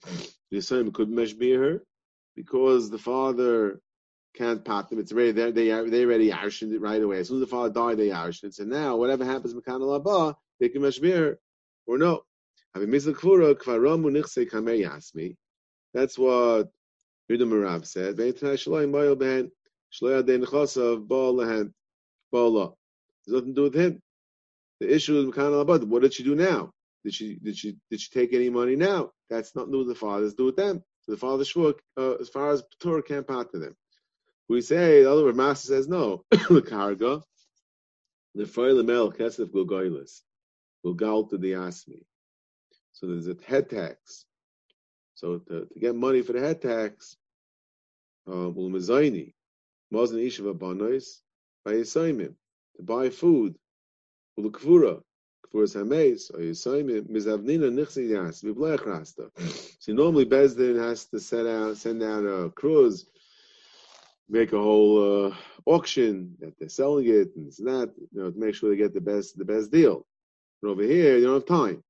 the 0.50 0.58
Yisayim 0.58 0.92
could 0.94 1.08
meshbir 1.08 1.58
her? 1.58 1.82
Because 2.36 2.90
the 2.90 2.98
father 2.98 3.80
can't 4.34 4.64
pat 4.64 4.88
them. 4.88 4.98
It's 4.98 5.12
already 5.12 5.32
they 5.32 5.50
they 5.50 5.68
they 5.68 6.04
already 6.04 6.30
yarshin 6.30 6.72
it 6.72 6.80
right 6.80 7.02
away. 7.02 7.18
As 7.18 7.28
soon 7.28 7.38
as 7.38 7.42
the 7.42 7.46
father 7.46 7.72
died, 7.72 7.98
they 7.98 8.08
yarshin 8.08 8.44
it. 8.44 8.54
So 8.54 8.64
now 8.64 8.96
whatever 8.96 9.24
happens 9.24 9.54
Mekan 9.54 9.94
Abba, 9.94 10.36
they 10.60 10.68
can 10.68 10.82
meshbir 10.82 11.36
or 11.86 11.98
no. 11.98 12.22
That's 12.74 13.06
what 16.18 16.68
Yudah 17.30 17.30
Marav 17.30 17.86
said. 17.86 18.16
There's 18.16 18.42
nothing 18.42 18.62
to 23.48 23.54
do 23.54 23.62
with 23.62 23.74
him. 23.74 24.02
The 24.80 24.94
issue 24.94 25.18
is 25.18 25.26
Mekan 25.26 25.60
Abba. 25.60 25.86
What 25.86 26.02
did 26.02 26.14
she 26.14 26.22
do 26.22 26.34
now? 26.34 26.70
Did 27.04 27.14
she 27.14 27.36
did 27.36 27.56
she 27.56 27.76
did 27.90 28.00
she 28.00 28.10
take 28.10 28.32
any 28.32 28.48
money 28.48 28.76
now? 28.76 29.10
That's 29.28 29.54
not 29.54 29.70
to 29.70 29.84
the 29.84 29.94
fathers. 29.94 30.34
Do 30.34 30.46
with 30.46 30.56
them. 30.56 30.82
So 31.02 31.12
the 31.12 31.18
father 31.18 31.44
shvur, 31.44 31.74
uh, 31.98 32.14
as 32.14 32.28
far 32.28 32.52
as 32.52 32.62
Torah 32.80 33.02
can't 33.02 33.26
part 33.26 33.50
to 33.52 33.58
them. 33.58 33.74
We 34.48 34.60
say 34.60 35.02
the 35.02 35.10
other 35.10 35.24
word 35.24 35.36
master 35.36 35.68
says 35.68 35.88
no. 35.88 36.24
the 36.30 36.62
karga, 36.62 37.22
the 38.34 38.46
foil 38.46 38.82
mel 38.82 39.12
kesef 39.12 39.46
gulgoilis 39.46 40.20
will 40.82 40.94
gal 40.94 41.24
to 41.24 41.38
the 41.38 41.52
asmi. 41.52 42.02
So 42.92 43.06
there's 43.06 43.28
a 43.28 43.36
head 43.46 43.70
tax. 43.70 44.24
So 45.14 45.38
to, 45.38 45.66
to 45.66 45.80
get 45.80 45.94
money 45.94 46.22
for 46.22 46.32
the 46.32 46.40
head 46.40 46.60
tax, 46.62 47.16
um, 48.26 48.54
will 48.54 48.70
mezaini 48.70 49.34
mazan 49.92 50.18
ishav 50.18 50.54
abanois 50.54 51.20
by 51.64 51.72
yisaimim 51.74 52.34
to 52.76 52.82
buy 52.82 53.10
food. 53.10 53.56
Will 54.36 54.50
kfura 54.50 55.02
Kfuras 55.52 55.76
Hameis, 55.76 56.32
or 56.32 56.38
Yisoimim, 56.38 57.08
Mizavnina 57.08 57.70
Nichsi 57.70 58.08
Yas, 58.08 58.42
Vibleach 58.42 58.86
Rasta. 58.86 59.30
So 59.82 59.92
normally 59.92 60.26
Bezdin 60.26 60.78
has 60.78 61.06
to 61.06 61.18
send 61.18 61.48
out, 61.48 61.76
send 61.76 62.04
out 62.04 62.24
a 62.24 62.50
cruise, 62.50 63.04
make 64.32 64.52
a 64.54 64.58
whole 64.58 65.26
uh, 65.26 65.34
auction 65.66 66.34
that 66.40 66.58
they're 66.58 66.68
selling 66.68 67.06
it 67.06 67.28
and 67.36 67.46
it's 67.46 67.60
not, 67.60 67.90
you 67.98 68.22
know, 68.22 68.30
to 68.30 68.38
make 68.38 68.54
sure 68.54 68.70
they 68.70 68.76
get 68.76 68.94
the 68.94 69.00
best, 69.00 69.36
the 69.36 69.44
best 69.44 69.70
deal. 69.70 70.06
But 70.62 70.70
over 70.70 70.82
here, 70.82 71.18
you 71.18 71.26
don't 71.26 71.34
have 71.34 71.46
time. 71.46 71.84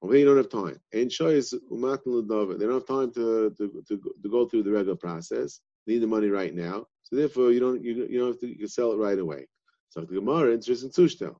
Over 0.00 0.14
here, 0.14 0.20
you 0.20 0.26
don't 0.26 0.36
have 0.36 0.48
time. 0.48 0.80
And 0.92 1.10
choice 1.10 1.52
umatn 1.72 2.58
They 2.58 2.66
don't 2.66 2.74
have 2.74 2.86
time 2.86 3.12
to, 3.14 3.50
to, 3.58 3.84
to, 3.88 4.00
to 4.22 4.28
go 4.30 4.46
through 4.46 4.62
the 4.62 4.70
regular 4.70 4.96
process. 4.96 5.60
Need 5.88 5.98
the 5.98 6.06
money 6.06 6.28
right 6.28 6.54
now. 6.54 6.86
So 7.02 7.16
therefore, 7.16 7.50
you 7.50 7.58
don't 7.58 7.82
you, 7.82 8.06
you 8.08 8.20
don't 8.20 8.28
have 8.28 8.40
to 8.40 8.46
you 8.46 8.56
can 8.56 8.68
sell 8.68 8.92
it 8.92 8.96
right 8.96 9.18
away. 9.18 9.48
So 9.88 10.02
the 10.02 10.14
Gemara, 10.14 10.54
interesting 10.54 10.90
tushtel. 10.90 11.34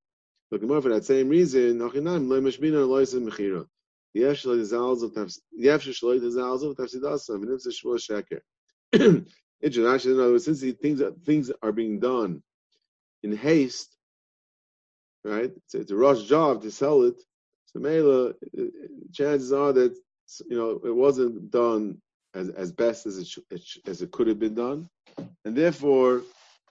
The 0.50 0.58
Gemara 0.58 0.82
for 0.82 0.88
that 0.88 1.04
same 1.04 1.28
reason. 1.28 1.78
Interesting. 9.62 10.12
In 10.12 10.20
other 10.20 10.32
words, 10.32 10.44
since 10.44 10.60
things 10.80 11.02
things 11.24 11.50
are 11.62 11.72
being 11.72 12.00
done 12.00 12.42
in 13.22 13.36
haste, 13.36 13.96
right? 15.24 15.52
It's, 15.56 15.74
it's 15.74 15.90
a 15.90 15.96
rush 15.96 16.24
job 16.24 16.62
to 16.62 16.70
sell 16.70 17.02
it. 17.02 17.20
So 17.66 17.78
Mela, 17.80 18.32
chances 19.12 19.52
are 19.52 19.72
that 19.72 19.94
you 20.48 20.56
know 20.56 20.80
it 20.84 20.94
wasn't 20.94 21.50
done 21.50 22.00
as 22.34 22.48
as 22.50 22.72
best 22.72 23.06
as 23.06 23.18
it 23.18 23.62
as 23.86 24.02
it 24.02 24.10
could 24.12 24.28
have 24.28 24.38
been 24.38 24.54
done, 24.54 24.88
and 25.44 25.56
therefore 25.56 26.22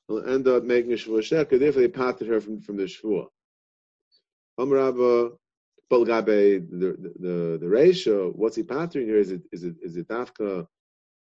will 0.08 0.27
end 0.27 0.48
up 0.48 0.63
making 0.63 0.91
a 0.93 0.96
shvur 0.96 1.19
sheker. 1.19 1.60
Therefore, 1.60 1.81
they 1.81 1.88
parted 1.88 2.27
her 2.27 2.41
from 2.41 2.62
from 2.62 2.77
the 2.77 2.84
shvur. 2.86 3.27
Amrabba 4.60 5.38
Balgabe, 5.91 6.69
the, 6.69 6.88
the 7.00 7.13
the 7.19 7.58
the 7.62 7.69
ratio, 7.69 8.31
what's 8.31 8.55
he 8.55 8.63
pattering 8.63 9.08
here? 9.08 9.19
Is 9.19 9.31
it 9.31 9.43
is 9.51 9.63
it 9.63 9.75
is 9.81 9.98
it 9.98 10.08
dafka 10.08 10.67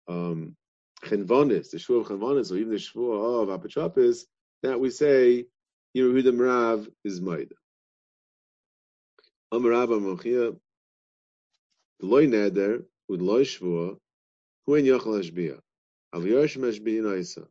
um 0.09 0.57
chenvonis, 1.05 1.71
the 1.71 1.79
shvur 1.79 2.01
of 2.01 2.09
chenvonis, 2.09 2.53
or 2.53 2.57
even 2.57 2.71
the 2.71 2.77
shvur 2.77 3.43
of 3.43 3.61
apotropis, 3.61 4.25
that 4.63 4.79
we 4.79 4.91
say 4.91 5.47
Yehuda 5.97 6.39
Rav 6.39 6.89
is 7.05 7.21
Maida. 7.21 7.55
Amarav 9.53 9.89
Amachia, 9.89 10.57
the 12.01 12.07
loy 12.07 12.27
neder, 12.27 12.85
with 13.09 13.21
loy 13.21 13.43
shvua, 13.43 13.99
when 14.67 14.85
yachal 14.85 15.21
hashbia. 15.21 15.59
Av 16.15 16.23
yerush 16.23 16.57
mashbia 16.57 17.03
naisa. 17.03 17.47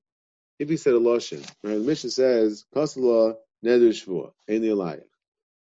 If 0.60 0.70
he 0.70 0.78
said 0.78 0.94
a 0.94 1.00
lashon, 1.00 1.40
right? 1.64 1.76
The 1.76 1.80
Mishnah 1.80 2.12
says 2.12 2.66
kasala 2.76 3.36
neder 3.66 3.90
shvua, 3.90 4.32
the 4.48 4.60
aliyah. 4.60 5.04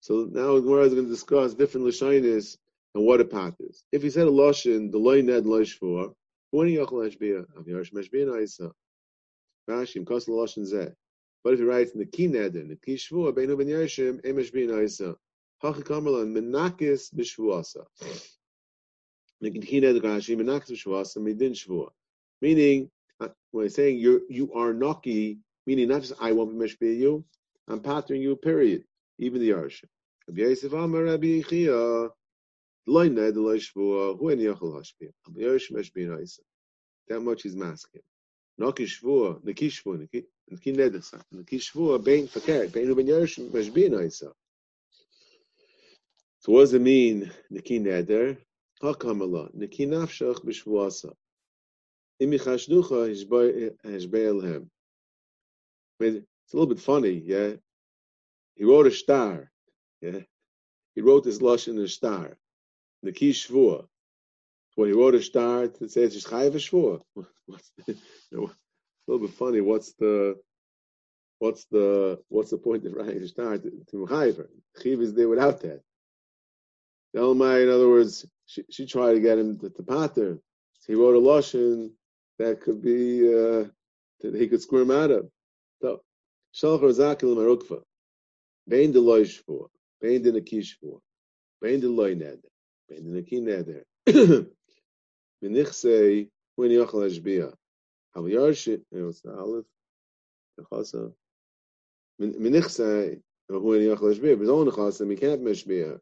So 0.01 0.27
now 0.31 0.59
Gemara 0.59 0.83
is 0.85 0.93
going 0.93 1.05
to 1.05 1.11
discuss 1.11 1.53
different 1.53 1.87
lashonis 1.87 2.57
and 2.95 3.05
what 3.05 3.21
a 3.21 3.25
path 3.25 3.55
is. 3.59 3.83
If 3.91 4.03
he 4.03 4.09
said 4.09 4.27
a 4.27 4.31
lashon, 4.31 4.91
the 4.91 4.97
loy 4.97 5.21
ned 5.21 5.45
loy 5.45 5.61
shvua, 5.61 6.13
Rashi. 9.69 10.93
But 11.43 11.53
if 11.53 11.59
he 11.59 11.65
writes 11.65 11.91
in 11.91 11.99
the 11.99 12.05
key 12.05 12.27
neder, 12.27 12.61
in 12.61 12.67
the 12.69 12.75
key 12.75 12.95
shvua, 12.95 13.33
beinu 13.33 13.57
ben 13.57 13.67
yershim, 13.67 14.21
emish 14.23 14.51
bin 14.51 14.69
naisa. 14.69 15.15
Hachikamerlan 15.63 16.33
menakis 16.35 17.13
b'shvuasa. 17.13 17.85
Meaning, 22.41 22.89
uh, 23.19 23.27
when 23.51 23.65
I'm 23.65 23.69
saying 23.69 23.99
you 23.99 24.51
are 24.55 24.73
naki, 24.73 25.37
meaning 25.67 25.87
not 25.89 26.01
just 26.01 26.13
I 26.19 26.31
won't 26.31 26.59
be 26.79 26.95
you, 26.95 27.23
I'm 27.67 27.79
pattering 27.79 28.21
you. 28.21 28.35
Period. 28.35 28.83
Even 29.19 29.41
the 29.41 29.49
Yarsh. 29.51 29.83
Rabbi 30.27 30.41
Yosef 30.41 30.73
Amar 30.73 31.03
Rabbi 31.03 31.41
That 32.87 33.35
much 37.21 37.43
he's 37.43 37.55
masking. 37.55 38.01
So 38.59 38.65
what 46.53 46.61
does 46.61 46.73
it 46.73 46.81
mean, 46.81 47.31
Niki 47.51 47.81
Neder? 47.81 48.37
Niki 48.81 49.85
Nafshach 49.85 50.45
B'Shvuasa. 50.45 51.13
It's 55.99 56.53
a 56.53 56.53
little 56.53 56.67
bit 56.67 56.79
funny, 56.79 57.21
yeah? 57.25 57.53
He 58.55 58.63
wrote 58.63 58.87
a 58.87 58.91
star, 58.91 59.51
yeah? 60.01 60.21
He 60.95 61.01
wrote 61.01 61.25
this 61.25 61.41
lush 61.41 61.67
in 61.67 61.77
a 61.79 61.87
star. 61.87 62.37
Niki 63.07 63.31
Shvua. 63.31 63.85
When 64.75 64.89
he 64.89 64.93
wrote 64.93 65.15
a 65.15 65.21
star, 65.21 65.63
it 65.63 65.91
says 65.91 66.15
Yishchayev 66.15 66.53
Shvua. 66.55 67.01
a 67.87 67.95
little 68.31 69.27
bit 69.27 69.35
funny. 69.35 69.61
What's 69.61 69.93
the 69.93 70.35
what's 71.39 71.65
the 71.65 72.19
what's 72.29 72.51
the 72.51 72.57
point 72.57 72.85
of 72.85 72.93
writing 72.93 73.21
a 73.21 73.27
star 73.27 73.57
to, 73.57 73.71
to 73.89 73.97
Mechayev? 74.05 74.45
Chiv 74.81 75.01
is 75.01 75.13
there 75.13 75.29
without 75.29 75.61
that. 75.61 75.81
Elmai, 77.15 77.63
in 77.63 77.69
other 77.69 77.89
words, 77.89 78.25
she, 78.45 78.63
she 78.69 78.85
tried 78.85 79.13
to 79.13 79.19
get 79.19 79.39
him 79.39 79.57
to, 79.59 79.69
to 79.69 79.83
pater. 79.83 80.39
He 80.85 80.93
wrote 80.93 81.15
a 81.15 81.19
lashon 81.19 81.91
that 82.37 82.61
could 82.61 82.81
be 82.81 83.27
uh, 83.27 83.65
that 84.21 84.35
he 84.35 84.47
could 84.47 84.61
squirm 84.61 84.91
out 84.91 85.11
of. 85.11 85.29
So, 85.81 86.01
Shalach 86.53 86.81
Razakil 86.81 87.35
Marukva, 87.35 87.81
Bein 88.67 88.91
de 88.91 88.99
loy 88.99 89.23
shvur, 89.23 89.67
Bein 90.01 90.21
de 90.21 90.31
neki 90.31 90.61
shvur, 90.61 90.99
Bein 91.61 91.79
de 91.79 91.89
loy 91.89 92.15
neder, 92.15 92.43
Bein 92.89 93.03
de 93.03 93.09
neki 93.09 93.41
neder. 93.41 93.83
Menichsei, 95.43 96.29
when 96.55 96.71
yochel 96.71 97.03
hashbia. 97.05 97.53
Hav 98.13 98.23
yarshit, 98.25 98.81
what's 98.91 99.21
the 99.21 99.31
aleph? 99.31 99.65
The 100.57 100.63
chasa. 100.63 101.13
Menichsei, 102.21 103.21
when 103.49 103.81
yochel 103.81 103.99
hashbia, 103.99 104.35
but 104.35 104.41
his 104.41 104.49
own 104.49 104.71
chasa, 104.71 105.09
he 105.09 105.15
can't 105.15 105.43
meshbia. 105.43 105.99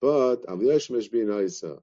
But 0.00 0.46
Aviyash 0.46 0.90
Meshbin 0.90 1.44
Isa. 1.44 1.78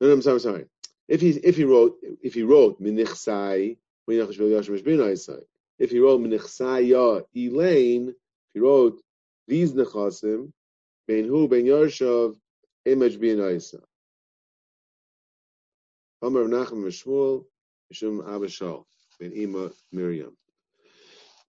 No, 0.00 0.06
no, 0.08 0.12
I'm 0.12 0.22
sorry, 0.22 0.34
I'm 0.34 0.40
sorry. 0.40 0.66
If 1.08 1.20
he 1.20 1.30
if 1.30 1.56
he 1.56 1.64
wrote 1.64 1.96
if 2.22 2.34
he 2.34 2.42
wrote 2.42 2.80
Minichsai 2.82 3.76
if 4.08 5.90
he 5.90 5.98
wrote 5.98 6.20
Minichsaya 6.20 7.22
Elaine, 7.34 8.08
if 8.08 8.14
he 8.54 8.60
wrote 8.60 9.00
these 9.48 9.72
nechasim, 9.72 10.52
ben 11.12 11.28
hu 11.28 11.50
ben 11.50 11.64
Yarshav 11.66 12.34
image 12.86 13.20
bin 13.20 13.38
Isa. 13.56 13.80
Amar 16.22 16.44
Nachum 16.44 16.80
Mishmul 16.86 17.44
Mishum 17.90 18.16
Abishal 18.32 18.84
ben 19.20 19.32
Ima 19.32 19.70
Miriam. 19.92 20.34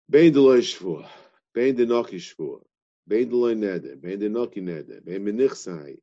Ben 0.10 0.32
Deloy 0.34 0.62
Shvua, 0.62 1.10
Ben 1.56 1.76
Denoki 1.76 2.20
Shvua, 2.28 2.62
Bein 3.08 3.30
deloy 3.30 3.56
neder, 3.56 3.96
bein 4.04 4.20
denoki 4.20 4.62
neder, 4.62 5.00
bein 5.06 5.24
menichsai, 5.24 5.98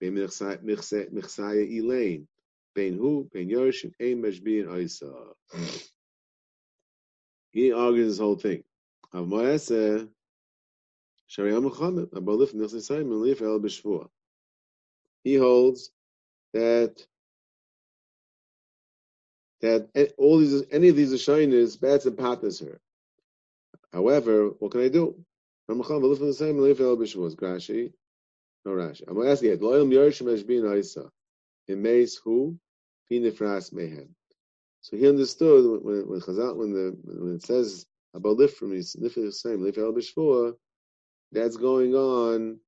bein 0.00 0.14
menichsai 0.14 1.58
elaine, 1.78 2.26
bein 2.74 2.96
hu, 2.96 3.28
bein 3.32 3.50
yosh, 3.50 3.84
and 3.84 3.94
ein 4.00 4.22
mashbiin 4.22 4.66
oisa. 4.66 5.10
He 7.50 7.72
argues 7.72 8.08
this 8.08 8.18
whole 8.18 8.36
thing. 8.36 8.64
Av 9.12 9.26
He 11.28 11.42
holds 15.36 15.90
that 16.52 17.06
that 19.60 20.12
all 20.18 20.38
these 20.38 20.62
any 20.70 20.88
of 20.88 20.96
these 20.96 21.12
is 21.52 21.76
bad 21.76 22.04
and 22.06 22.16
partners 22.16 22.60
her. 22.60 22.80
However, 23.92 24.48
what 24.58 24.72
can 24.72 24.82
I 24.82 24.88
do? 24.88 25.16
Bishvos 26.96 27.34
Grashi. 27.34 27.92
No. 28.64 28.72
I'm 29.08 29.26
asking 29.26 29.50
it. 29.52 29.62
Loyal 29.62 29.86
Yershim 29.86 30.26
Eshbin 30.26 30.78
Isa. 30.78 31.10
Mace 31.68 32.16
who? 32.16 32.58
Pinifras 33.10 33.72
Mehem. 33.72 34.08
So 34.82 34.96
he 34.96 35.08
understood 35.08 35.82
when 35.82 36.08
when 36.08 36.20
Chazal 36.20 36.56
when 36.56 36.72
the 36.72 36.96
when 37.04 37.34
it 37.36 37.42
says 37.44 37.86
about 38.14 38.36
lift 38.36 38.56
from 38.56 38.72
his 38.72 38.92
the 38.92 39.32
same 39.32 39.62
Leif 39.62 39.78
El 39.78 39.92
Bishvor, 39.92 40.54
that's 41.36 41.56
going 41.58 41.94
on. 41.94 42.58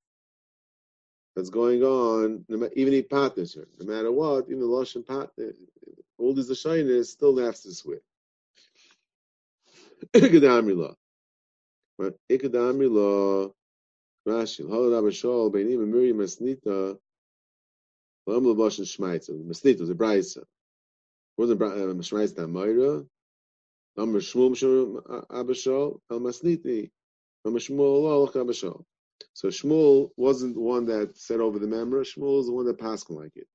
That's 1.35 1.51
going 1.51 1.83
on. 1.83 2.45
Even 2.77 2.93
he 2.93 3.03
partners. 3.03 3.57
No 3.81 3.87
matter 3.87 4.13
what, 4.13 4.47
even 4.49 4.61
the 4.61 4.67
Lashon 4.67 5.07
partner, 5.07 5.53
all 6.19 6.35
these 6.35 6.51
Lashonis 6.51 7.07
still 7.07 7.39
has 7.39 7.63
to 7.63 7.75
swear. 7.75 7.99
Gedamri 10.15 10.95
but 11.99 12.15
Ikadami 12.31 12.91
law, 12.91 13.53
Rashi, 14.29 14.65
Halad 14.65 14.93
Abashol, 15.03 15.53
Beinim 15.53 15.83
and 15.83 15.93
Miriam 15.93 16.19
Masnita, 16.19 16.97
Lam 18.27 18.45
Labashan 18.45 18.83
Shmaitza. 18.83 19.31
Masnita 19.31 19.81
was 19.81 19.91
a 19.91 19.95
Braisa. 19.95 20.45
Wasn't 21.37 21.59
Shmaitza? 21.61 23.07
Amr 23.99 24.21
Shmuel 24.21 24.51
Mishum 24.53 25.27
Abashol, 25.29 25.99
Al 26.11 26.21
Masniti. 26.21 26.91
So 29.33 29.49
Shmuel 29.49 30.11
wasn't 30.17 30.55
the 30.55 30.61
one 30.61 30.87
that 30.87 31.17
said 31.17 31.41
over 31.41 31.59
the 31.59 31.67
member. 31.67 32.03
Shmuel 32.03 32.39
was 32.39 32.47
the 32.47 32.53
one 32.53 32.67
that 32.67 32.79
passed 32.79 33.11
like 33.11 33.37
it. 33.37 33.47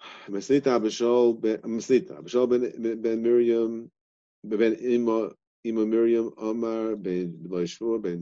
Masnita 0.28 0.78
Abashol, 0.78 1.40
Masnita 1.62 2.22
Abashol 2.22 3.02
ben 3.02 3.22
Miriam, 3.22 3.90
ben 4.44 4.76
Ima 4.80 5.32
Ima 5.64 5.86
Miriam 5.86 6.32
ben 7.02 7.02
ben 7.02 7.36
ben 7.42 7.66
ben 8.02 8.20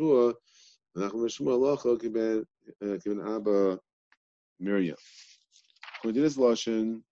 אנחנו 0.96 1.26
נשמע 1.26 1.52
הלכה 1.52 1.88
כבן 1.98 2.40
כבן 3.00 3.20
אבא 3.20 3.76
Miriam. 4.60 4.96
According 5.96 6.14
to 6.14 6.20
this 6.20 6.36
lashon, 6.36 7.02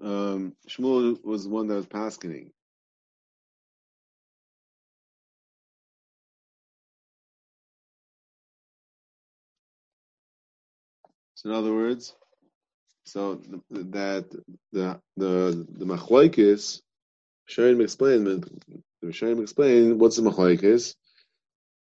um, 0.00 0.54
Shmuel 0.68 1.22
was 1.22 1.44
the 1.44 1.50
one 1.50 1.66
that 1.68 1.74
was 1.74 1.86
paskening. 1.86 2.50
So 11.34 11.50
in 11.50 11.54
other 11.54 11.74
words, 11.74 12.14
so 13.04 13.34
that 13.70 14.30
the 14.72 15.00
the 15.18 15.66
the 15.68 15.84
machlokes, 15.84 16.80
Sharon 17.46 17.82
explain 17.82 18.24
the 18.24 19.12
Sharon 19.12 19.42
explain 19.42 19.98
what's 19.98 20.16
the 20.16 20.22
machlokes. 20.22 20.94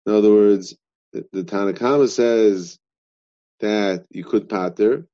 In 0.06 0.14
other 0.14 0.32
words, 0.32 0.76
the, 1.12 1.26
the 1.32 1.44
Tanakama 1.44 2.08
says 2.08 2.78
that 3.60 4.06
you 4.10 4.24
could 4.24 4.48
pater. 4.48 5.06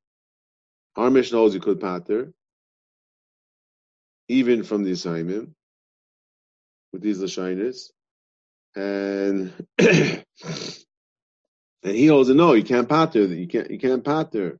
Our 0.96 1.10
Mishnah 1.10 1.38
holds 1.38 1.54
you 1.54 1.60
could 1.60 1.80
pater, 1.80 2.32
even 4.28 4.64
from 4.64 4.84
the 4.84 4.92
assignment. 4.92 5.50
with 6.92 7.02
these 7.02 7.20
lashonis, 7.20 7.90
and 8.76 9.52
and 9.78 10.24
he 11.82 12.06
holds 12.06 12.28
a 12.30 12.34
no. 12.34 12.54
You 12.54 12.64
can't 12.64 12.88
pater. 12.88 13.24
You 13.24 13.48
can't. 13.48 13.70
You 13.70 13.78
can't 13.78 14.04
pater 14.04 14.58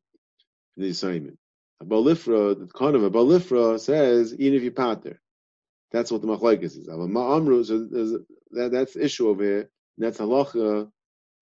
the 0.77 0.91
assignment. 0.91 1.39
Abalifra, 1.83 2.59
the 2.59 2.67
kind 2.69 2.97
of 2.97 3.03
Abalifra 3.03 3.81
says 3.81 4.35
even 4.35 4.55
if 4.59 4.63
you 4.65 4.71
pater, 4.73 5.21
that's 5.93 6.13
what 6.13 6.23
the 6.23 6.29
machlekes 6.29 6.65
is. 6.79 6.89
Ma'amru, 6.89 7.65
so 7.67 7.79
that, 8.53 8.73
that's 8.73 8.95
the 8.95 9.05
issue 9.05 9.29
over 9.29 9.45
here. 9.45 9.71
That's 9.99 10.19
halacha 10.19 10.91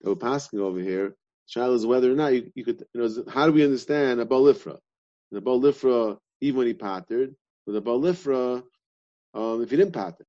that 0.01 0.09
we're 0.09 0.17
passing 0.17 0.61
over 0.61 0.81
here. 0.81 1.15
Child 1.49 1.75
is 1.77 1.87
whether 1.87 2.11
or 2.11 2.17
not 2.17 2.35
you, 2.35 2.51
you 2.55 2.65
could. 2.65 2.85
You 2.93 3.03
know, 3.03 3.25
how 3.29 3.47
do 3.47 3.53
we 3.53 3.65
understand 3.65 4.21
a 4.21 4.25
balifra? 4.25 4.79
The 5.31 5.41
balifra, 5.41 6.19
even 6.41 6.59
when 6.59 6.67
he 6.67 6.75
patered, 6.75 7.35
with 7.67 7.77
a 7.77 7.81
balifra, 7.81 8.63
um, 9.35 9.63
if 9.63 9.71
he 9.71 9.77
didn't 9.77 9.93
pater. 9.93 10.25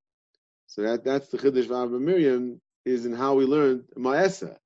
So 0.66 0.82
that 0.82 1.04
that's 1.04 1.28
the 1.28 1.38
chiddush 1.38 1.70
of 1.70 1.90
Miriam 2.00 2.60
is 2.84 3.06
in 3.06 3.14
how 3.14 3.34
we 3.34 3.46
learned 3.46 3.84
ma'esa. 3.96 4.56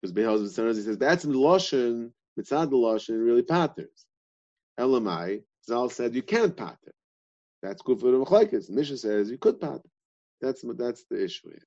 Because 0.00 0.14
Behoz 0.14 0.42
he 0.76 0.82
says 0.82 0.98
that's 0.98 1.24
in 1.24 1.32
the 1.32 1.38
lashon 1.38 2.12
mitzad 2.38 2.70
the 2.70 2.76
lashon 2.76 3.24
really 3.24 3.42
paters. 3.42 4.06
Elamai 4.78 5.42
Zal 5.66 5.88
said 5.90 6.14
you 6.14 6.22
can't 6.22 6.56
pater. 6.56 6.94
That's 7.62 7.82
good 7.82 8.00
for 8.00 8.10
the 8.10 8.18
machlekes. 8.18 8.70
Mishnah 8.70 8.98
says 8.98 9.30
you 9.30 9.38
could 9.38 9.60
pater. 9.60 9.80
That's 10.40 10.64
that's 10.76 11.04
the 11.10 11.24
issue 11.24 11.50
here. 11.50 11.66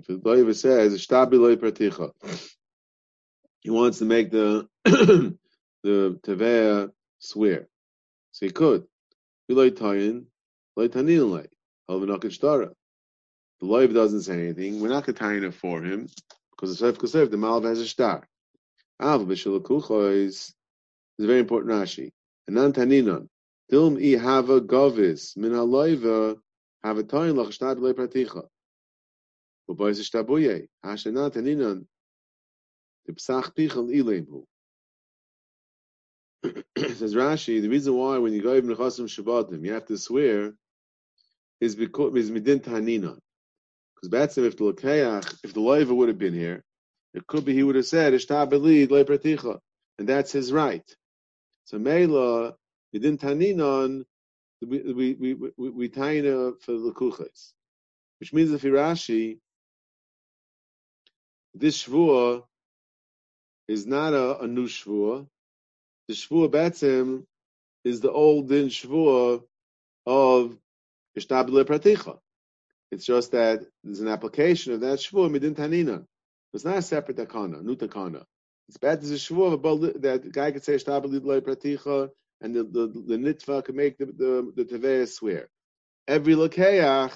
If 0.00 0.06
the 0.06 0.14
loive 0.14 0.54
says, 0.54 0.94
ishta 0.94 1.30
loy 1.30 1.56
praticha, 1.56 2.10
he 3.60 3.68
wants 3.68 3.98
to 3.98 4.06
make 4.06 4.30
the 4.30 4.66
the 4.84 5.36
tevea 5.82 6.90
swear. 7.18 7.68
So 8.32 8.46
he 8.46 8.52
could. 8.52 8.86
Loy 9.50 9.70
tayin, 9.70 10.24
loy 10.74 10.88
tanin 10.88 11.30
lay, 11.30 11.46
halvanakin 11.90 12.30
shtara. 12.30 12.72
The 13.60 13.66
loiv 13.66 13.92
doesn't 13.92 14.22
say 14.22 14.34
anything. 14.34 14.80
We're 14.80 14.88
not 14.88 15.04
going 15.04 15.44
it 15.44 15.54
for 15.54 15.82
him 15.82 16.08
because 16.50 16.78
the 16.78 16.86
Seif 16.86 16.96
Kosev, 16.96 17.30
the 17.30 17.36
Malv 17.36 17.64
has 17.64 17.80
a 17.80 17.86
star. 17.86 18.26
Av 19.00 19.20
b'shelakucha 19.22 20.14
is 20.14 20.54
a 21.20 21.26
very 21.26 21.40
important 21.40 21.74
Rashi. 21.74 22.12
Anan 22.48 22.72
taninon 22.72 23.28
dilm 23.70 24.00
i 24.00 24.16
hava 24.16 24.62
govis 24.62 25.36
min 25.36 25.52
haloiva 25.52 26.38
hava 26.82 27.02
toin 27.02 27.34
lach 27.34 27.48
shtad 27.48 27.80
le 27.80 27.92
praticha. 27.92 28.46
The. 29.74 30.04
Says 36.78 37.14
Rashi, 37.14 37.60
the 37.62 37.68
reason 37.68 37.94
why 37.94 38.18
when 38.18 38.32
you 38.32 38.42
go 38.42 38.54
even 38.56 38.74
chasim 38.76 39.04
shabbatim 39.06 39.64
you 39.64 39.72
have 39.74 39.86
to 39.86 39.98
swear 39.98 40.52
is 41.60 41.76
because 41.76 42.14
is 42.16 42.30
midin 42.30 42.60
taninon. 42.60 43.18
Because 43.96 44.08
Batsim, 44.10 44.46
if 44.46 44.56
the 44.56 44.64
Lakeach, 44.72 45.38
if 45.44 45.54
the 45.54 45.60
Loiva 45.60 45.94
would 45.94 46.08
have 46.08 46.18
been 46.18 46.34
here, 46.34 46.62
it 47.14 47.26
could 47.26 47.44
be 47.44 47.54
he 47.54 47.62
would 47.62 47.76
have 47.76 47.86
said, 47.86 48.14
Ishtabelid 48.14 48.90
Lepraticha. 48.90 49.58
And 49.98 50.08
that's 50.08 50.32
his 50.32 50.52
right. 50.52 50.84
So 51.66 51.78
Mela, 51.78 52.54
didn't 52.92 53.20
taninon, 53.20 54.04
we 54.62 54.92
we 54.92 55.14
we 55.14 55.34
we, 55.34 55.70
we 55.70 55.88
taina 55.88 56.60
for 56.62 56.72
the 56.72 56.92
kuches, 56.92 57.52
which 58.20 58.32
means 58.32 58.52
if 58.52 58.62
Rashi, 58.62 59.38
this 61.54 61.84
shvua 61.84 62.44
is 63.68 63.86
not 63.86 64.12
a, 64.12 64.40
a 64.40 64.46
new 64.46 64.66
shvua. 64.66 65.26
The 66.08 66.14
shvua 66.14 66.48
batzim 66.50 67.24
is 67.84 68.00
the 68.00 68.10
old 68.10 68.48
din 68.48 68.68
shvua 68.68 69.42
of 70.06 70.56
ishtabel 71.18 71.64
praticha. 71.64 72.18
It's 72.90 73.04
just 73.04 73.32
that 73.32 73.64
there's 73.84 74.00
an 74.00 74.08
application 74.08 74.72
of 74.72 74.80
that 74.80 74.98
shvur 74.98 75.30
midin 75.30 75.54
tanina. 75.54 76.04
It's 76.52 76.64
not 76.64 76.78
a 76.78 76.82
separate 76.82 77.16
takana, 77.16 77.62
new 77.62 77.76
takana. 77.76 78.24
It's 78.68 78.78
bad 78.78 79.00
as 79.02 79.10
a 79.10 79.14
shvur 79.14 80.00
that 80.02 80.30
guy 80.32 80.50
could 80.52 80.64
say 80.64 80.74
shtabelid 80.76 81.24
loy 81.24 81.40
praticha, 81.40 82.10
and 82.40 82.54
the 82.54 82.64
the, 82.64 82.86
the 82.86 83.16
nitva 83.16 83.64
can 83.64 83.76
make 83.76 83.98
the 83.98 84.06
the, 84.06 84.64
the 84.64 85.06
swear. 85.06 85.48
Every 86.08 86.34
lakeach 86.34 87.12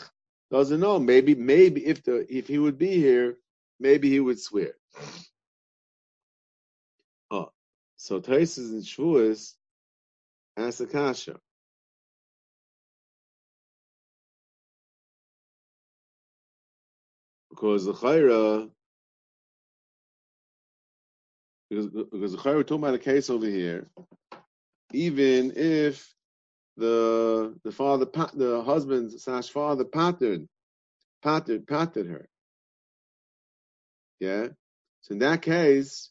doesn't 0.51 0.81
know. 0.81 0.99
Maybe 0.99 1.35
maybe 1.35 1.85
if 1.87 2.05
the 2.05 2.27
if 2.29 2.47
he 2.49 2.59
would 2.59 2.79
be 2.79 2.93
here, 2.97 3.39
maybe 3.85 4.11
he 4.11 4.19
would 4.19 4.41
swear. 4.41 4.73
Oh, 7.31 7.51
so 7.97 8.21
Taisus 8.21 8.71
and 8.73 8.83
Shavuos 8.83 9.53
ask 10.57 10.79
the 10.79 10.87
kasha. 10.87 11.37
because 17.55 17.85
the 17.85 17.93
chayra 17.93 18.69
because 21.71 21.87
because 21.87 22.33
the 22.33 22.39
chayra 22.39 22.67
talking 22.67 22.79
about 22.83 22.95
a 22.95 22.99
case 22.99 23.31
over 23.31 23.47
here, 23.47 23.87
even 24.93 25.53
if 25.55 26.13
the 26.77 27.55
the 27.63 27.71
father 27.71 28.07
the 28.35 28.63
husband 28.63 29.13
slash 29.21 29.51
father 29.51 29.85
pattered 29.85 30.47
pattered 31.23 31.67
pattered 31.67 32.07
her, 32.07 32.29
yeah. 34.25 34.47
So 35.03 35.13
in 35.13 35.19
that 35.19 35.43
case, 35.43 36.11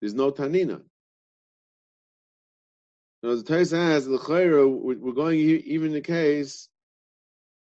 there's 0.00 0.14
no 0.14 0.30
tanina. 0.30 0.82
Now 3.22 3.34
the 3.34 3.42
Torah 3.42 3.64
says 3.64 4.06
the 4.06 4.18
chayra 4.18 4.68
we're 4.70 5.12
going 5.12 5.38
even 5.38 5.88
in 5.88 5.94
the 5.94 6.00
case 6.00 6.68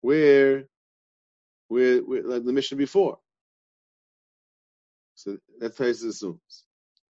where 0.02 0.66
where, 1.68 2.00
where 2.00 2.24
like 2.24 2.44
the 2.44 2.54
Mishnah 2.54 2.78
before. 2.78 3.20
So 5.16 5.38
that's 5.60 5.78
how 5.78 5.86
it 5.86 6.02
assumes. 6.02 6.64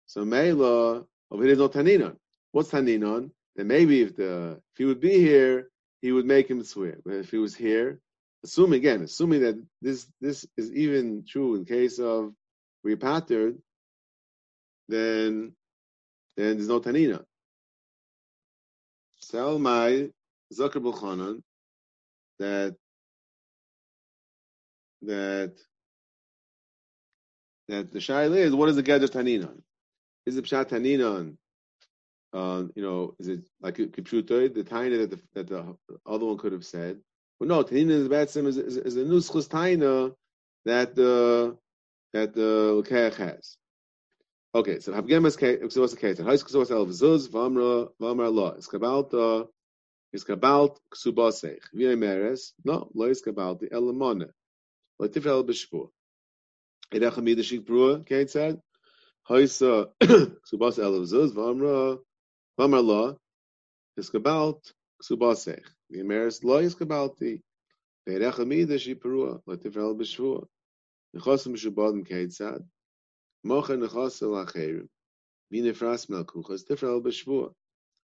So 0.06 0.24
Mela 0.24 1.04
over 1.30 1.42
here 1.42 1.52
is 1.52 1.58
no 1.58 1.68
Taninon. 1.68 2.16
What's 2.52 2.70
Taninon? 2.70 3.30
Then 3.56 3.66
maybe 3.66 4.02
if 4.02 4.16
the 4.16 4.60
if 4.72 4.78
he 4.78 4.84
would 4.84 5.00
be 5.00 5.18
here, 5.18 5.68
he 6.00 6.12
would 6.12 6.26
make 6.26 6.48
him 6.48 6.62
swear. 6.64 6.98
But 7.04 7.14
if 7.14 7.30
he 7.30 7.38
was 7.38 7.54
here, 7.54 8.00
assuming 8.44 8.78
again, 8.78 9.02
assuming 9.02 9.42
that 9.42 9.62
this 9.80 10.06
this 10.20 10.46
is 10.56 10.72
even 10.72 11.24
true 11.28 11.54
in 11.54 11.64
case 11.64 11.98
of 11.98 12.34
repattered, 12.84 13.58
then 14.88 15.52
then 16.36 16.56
there's 16.56 16.68
no 16.68 16.80
Tanina. 16.80 17.24
Tell 19.30 19.58
my 19.58 20.10
Zakar 20.52 21.42
that 22.38 22.76
that 25.02 25.52
that 27.68 27.92
the 27.92 27.98
shaila 27.98 28.36
is 28.36 28.54
what 28.54 28.68
is 28.68 28.76
the 28.76 28.82
gather 28.82 29.08
taninon? 29.08 29.62
Is 30.26 30.36
it 30.36 30.44
pshat 30.44 30.68
taninon? 30.68 31.36
Uh, 32.32 32.64
you 32.74 32.82
know, 32.82 33.14
is 33.18 33.28
it 33.28 33.40
like 33.60 33.76
kipshutoy, 33.76 34.54
the 34.54 34.64
taina 34.64 34.98
that 34.98 35.10
the, 35.10 35.20
that 35.34 35.48
the 35.48 35.76
other 36.06 36.26
one 36.26 36.38
could 36.38 36.52
have 36.52 36.64
said? 36.64 36.98
Well, 37.38 37.48
no, 37.48 37.62
taninon 37.64 37.90
is 37.90 38.08
batsim 38.08 38.46
is, 38.46 38.58
is, 38.58 38.76
is 38.76 38.96
a 38.96 39.00
nuschus 39.04 39.48
taina 39.48 40.14
that 40.64 40.94
the 40.94 41.56
that 42.12 42.34
the 42.34 42.82
lekeach 42.82 43.14
has. 43.14 43.56
Okay, 44.54 44.80
so 44.80 44.92
habgemas 44.92 45.38
so 45.72 45.80
what's 45.80 45.94
the 45.94 46.00
case? 46.00 46.18
High 46.18 46.36
school 46.36 46.60
el 46.60 46.86
v'zuz 46.86 47.28
v'amra 47.28 47.88
v'amra 48.00 48.32
lo. 48.32 48.48
It's 48.48 48.68
kabalt 48.68 49.48
it's 50.12 50.24
kabalt 50.24 50.78
ksubasech. 50.94 51.60
V'yemeres 51.74 52.52
no 52.64 52.90
lo 52.94 53.06
is 53.06 53.22
kabalt 53.22 53.60
the 53.60 53.68
elamona. 53.68 54.30
Latifel 55.00 55.44
b'shvua. 55.44 55.88
Erecha 56.92 57.20
Midashik 57.22 57.64
Brua, 57.64 58.04
Kate 58.04 58.28
said. 58.28 58.60
Haisa 59.28 59.88
Ksubas 60.02 60.78
Elavzuz, 60.78 61.32
Vamra, 61.32 61.98
Vamar 62.58 62.84
La, 62.84 63.14
Iskabalt, 63.98 64.72
Ksubasech. 65.02 65.64
The 65.88 66.00
Ameris 66.00 66.44
La 66.44 66.60
Iskabalti. 66.60 67.40
Erecha 68.06 68.44
Midashik 68.44 69.00
Brua, 69.00 69.40
Latifel 69.48 69.96
Bishvua. 69.96 70.46
Nechosim 71.14 71.56
shabadim 71.56 72.06
keitzad. 72.06 72.64
Mocha 73.44 73.74
nechosim 73.74 74.30
lacherim. 74.34 74.88
Vinifras 75.52 76.06
melkuchas 76.06 76.64
tifral 76.64 77.02
b'shvua. 77.02 77.52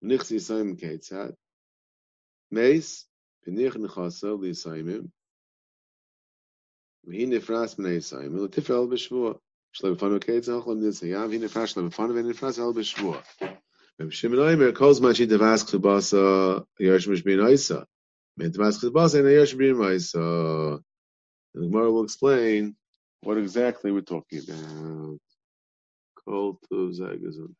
Nichsi 0.03 0.35
yisayim 0.35 0.77
keitzad. 0.79 1.35
Meis, 2.51 3.05
pinich 3.45 3.75
nechasa 3.75 4.35
liyisayimim. 4.37 5.09
Vinifras 7.07 7.75
b'nei 7.75 7.97
yisayimim. 7.99 8.49
Tifral 8.49 8.87
b'shvua. 8.91 9.39
Shlebefanu 9.75 10.19
keitzad 10.19 10.61
hachlam 10.61 10.81
nisayam. 10.83 11.29
Vinifras 11.31 11.73
shlebefanu 11.73 12.11
vinifras 12.19 12.57
hal 12.57 12.73
b'shvua. 12.73 13.23
Reb 13.99 14.13
Shimon 14.13 14.39
Oimer 14.39 14.73
calls 14.73 15.01
Mashi 15.01 15.27
Davask 15.27 15.69
Chubasa 15.71 16.65
Yarshmish 16.79 17.23
Bin 17.23 17.41
Isa. 17.45 17.85
Min 18.37 18.51
Davask 18.51 18.81
Chubasa 18.81 19.19
and 19.19 19.27
Yarshmish 19.27 19.57
Bin 19.57 19.93
Isa. 19.93 20.79
The 21.53 21.61
Gemara 21.61 21.91
will 21.91 22.05
explain 22.05 22.75
what 23.21 23.37
exactly 23.37 23.91
we're 23.91 24.01
talking 24.01 24.41
about. 24.47 25.19
Cult 26.25 26.59
of 26.71 26.91
Zagazant. 26.91 27.55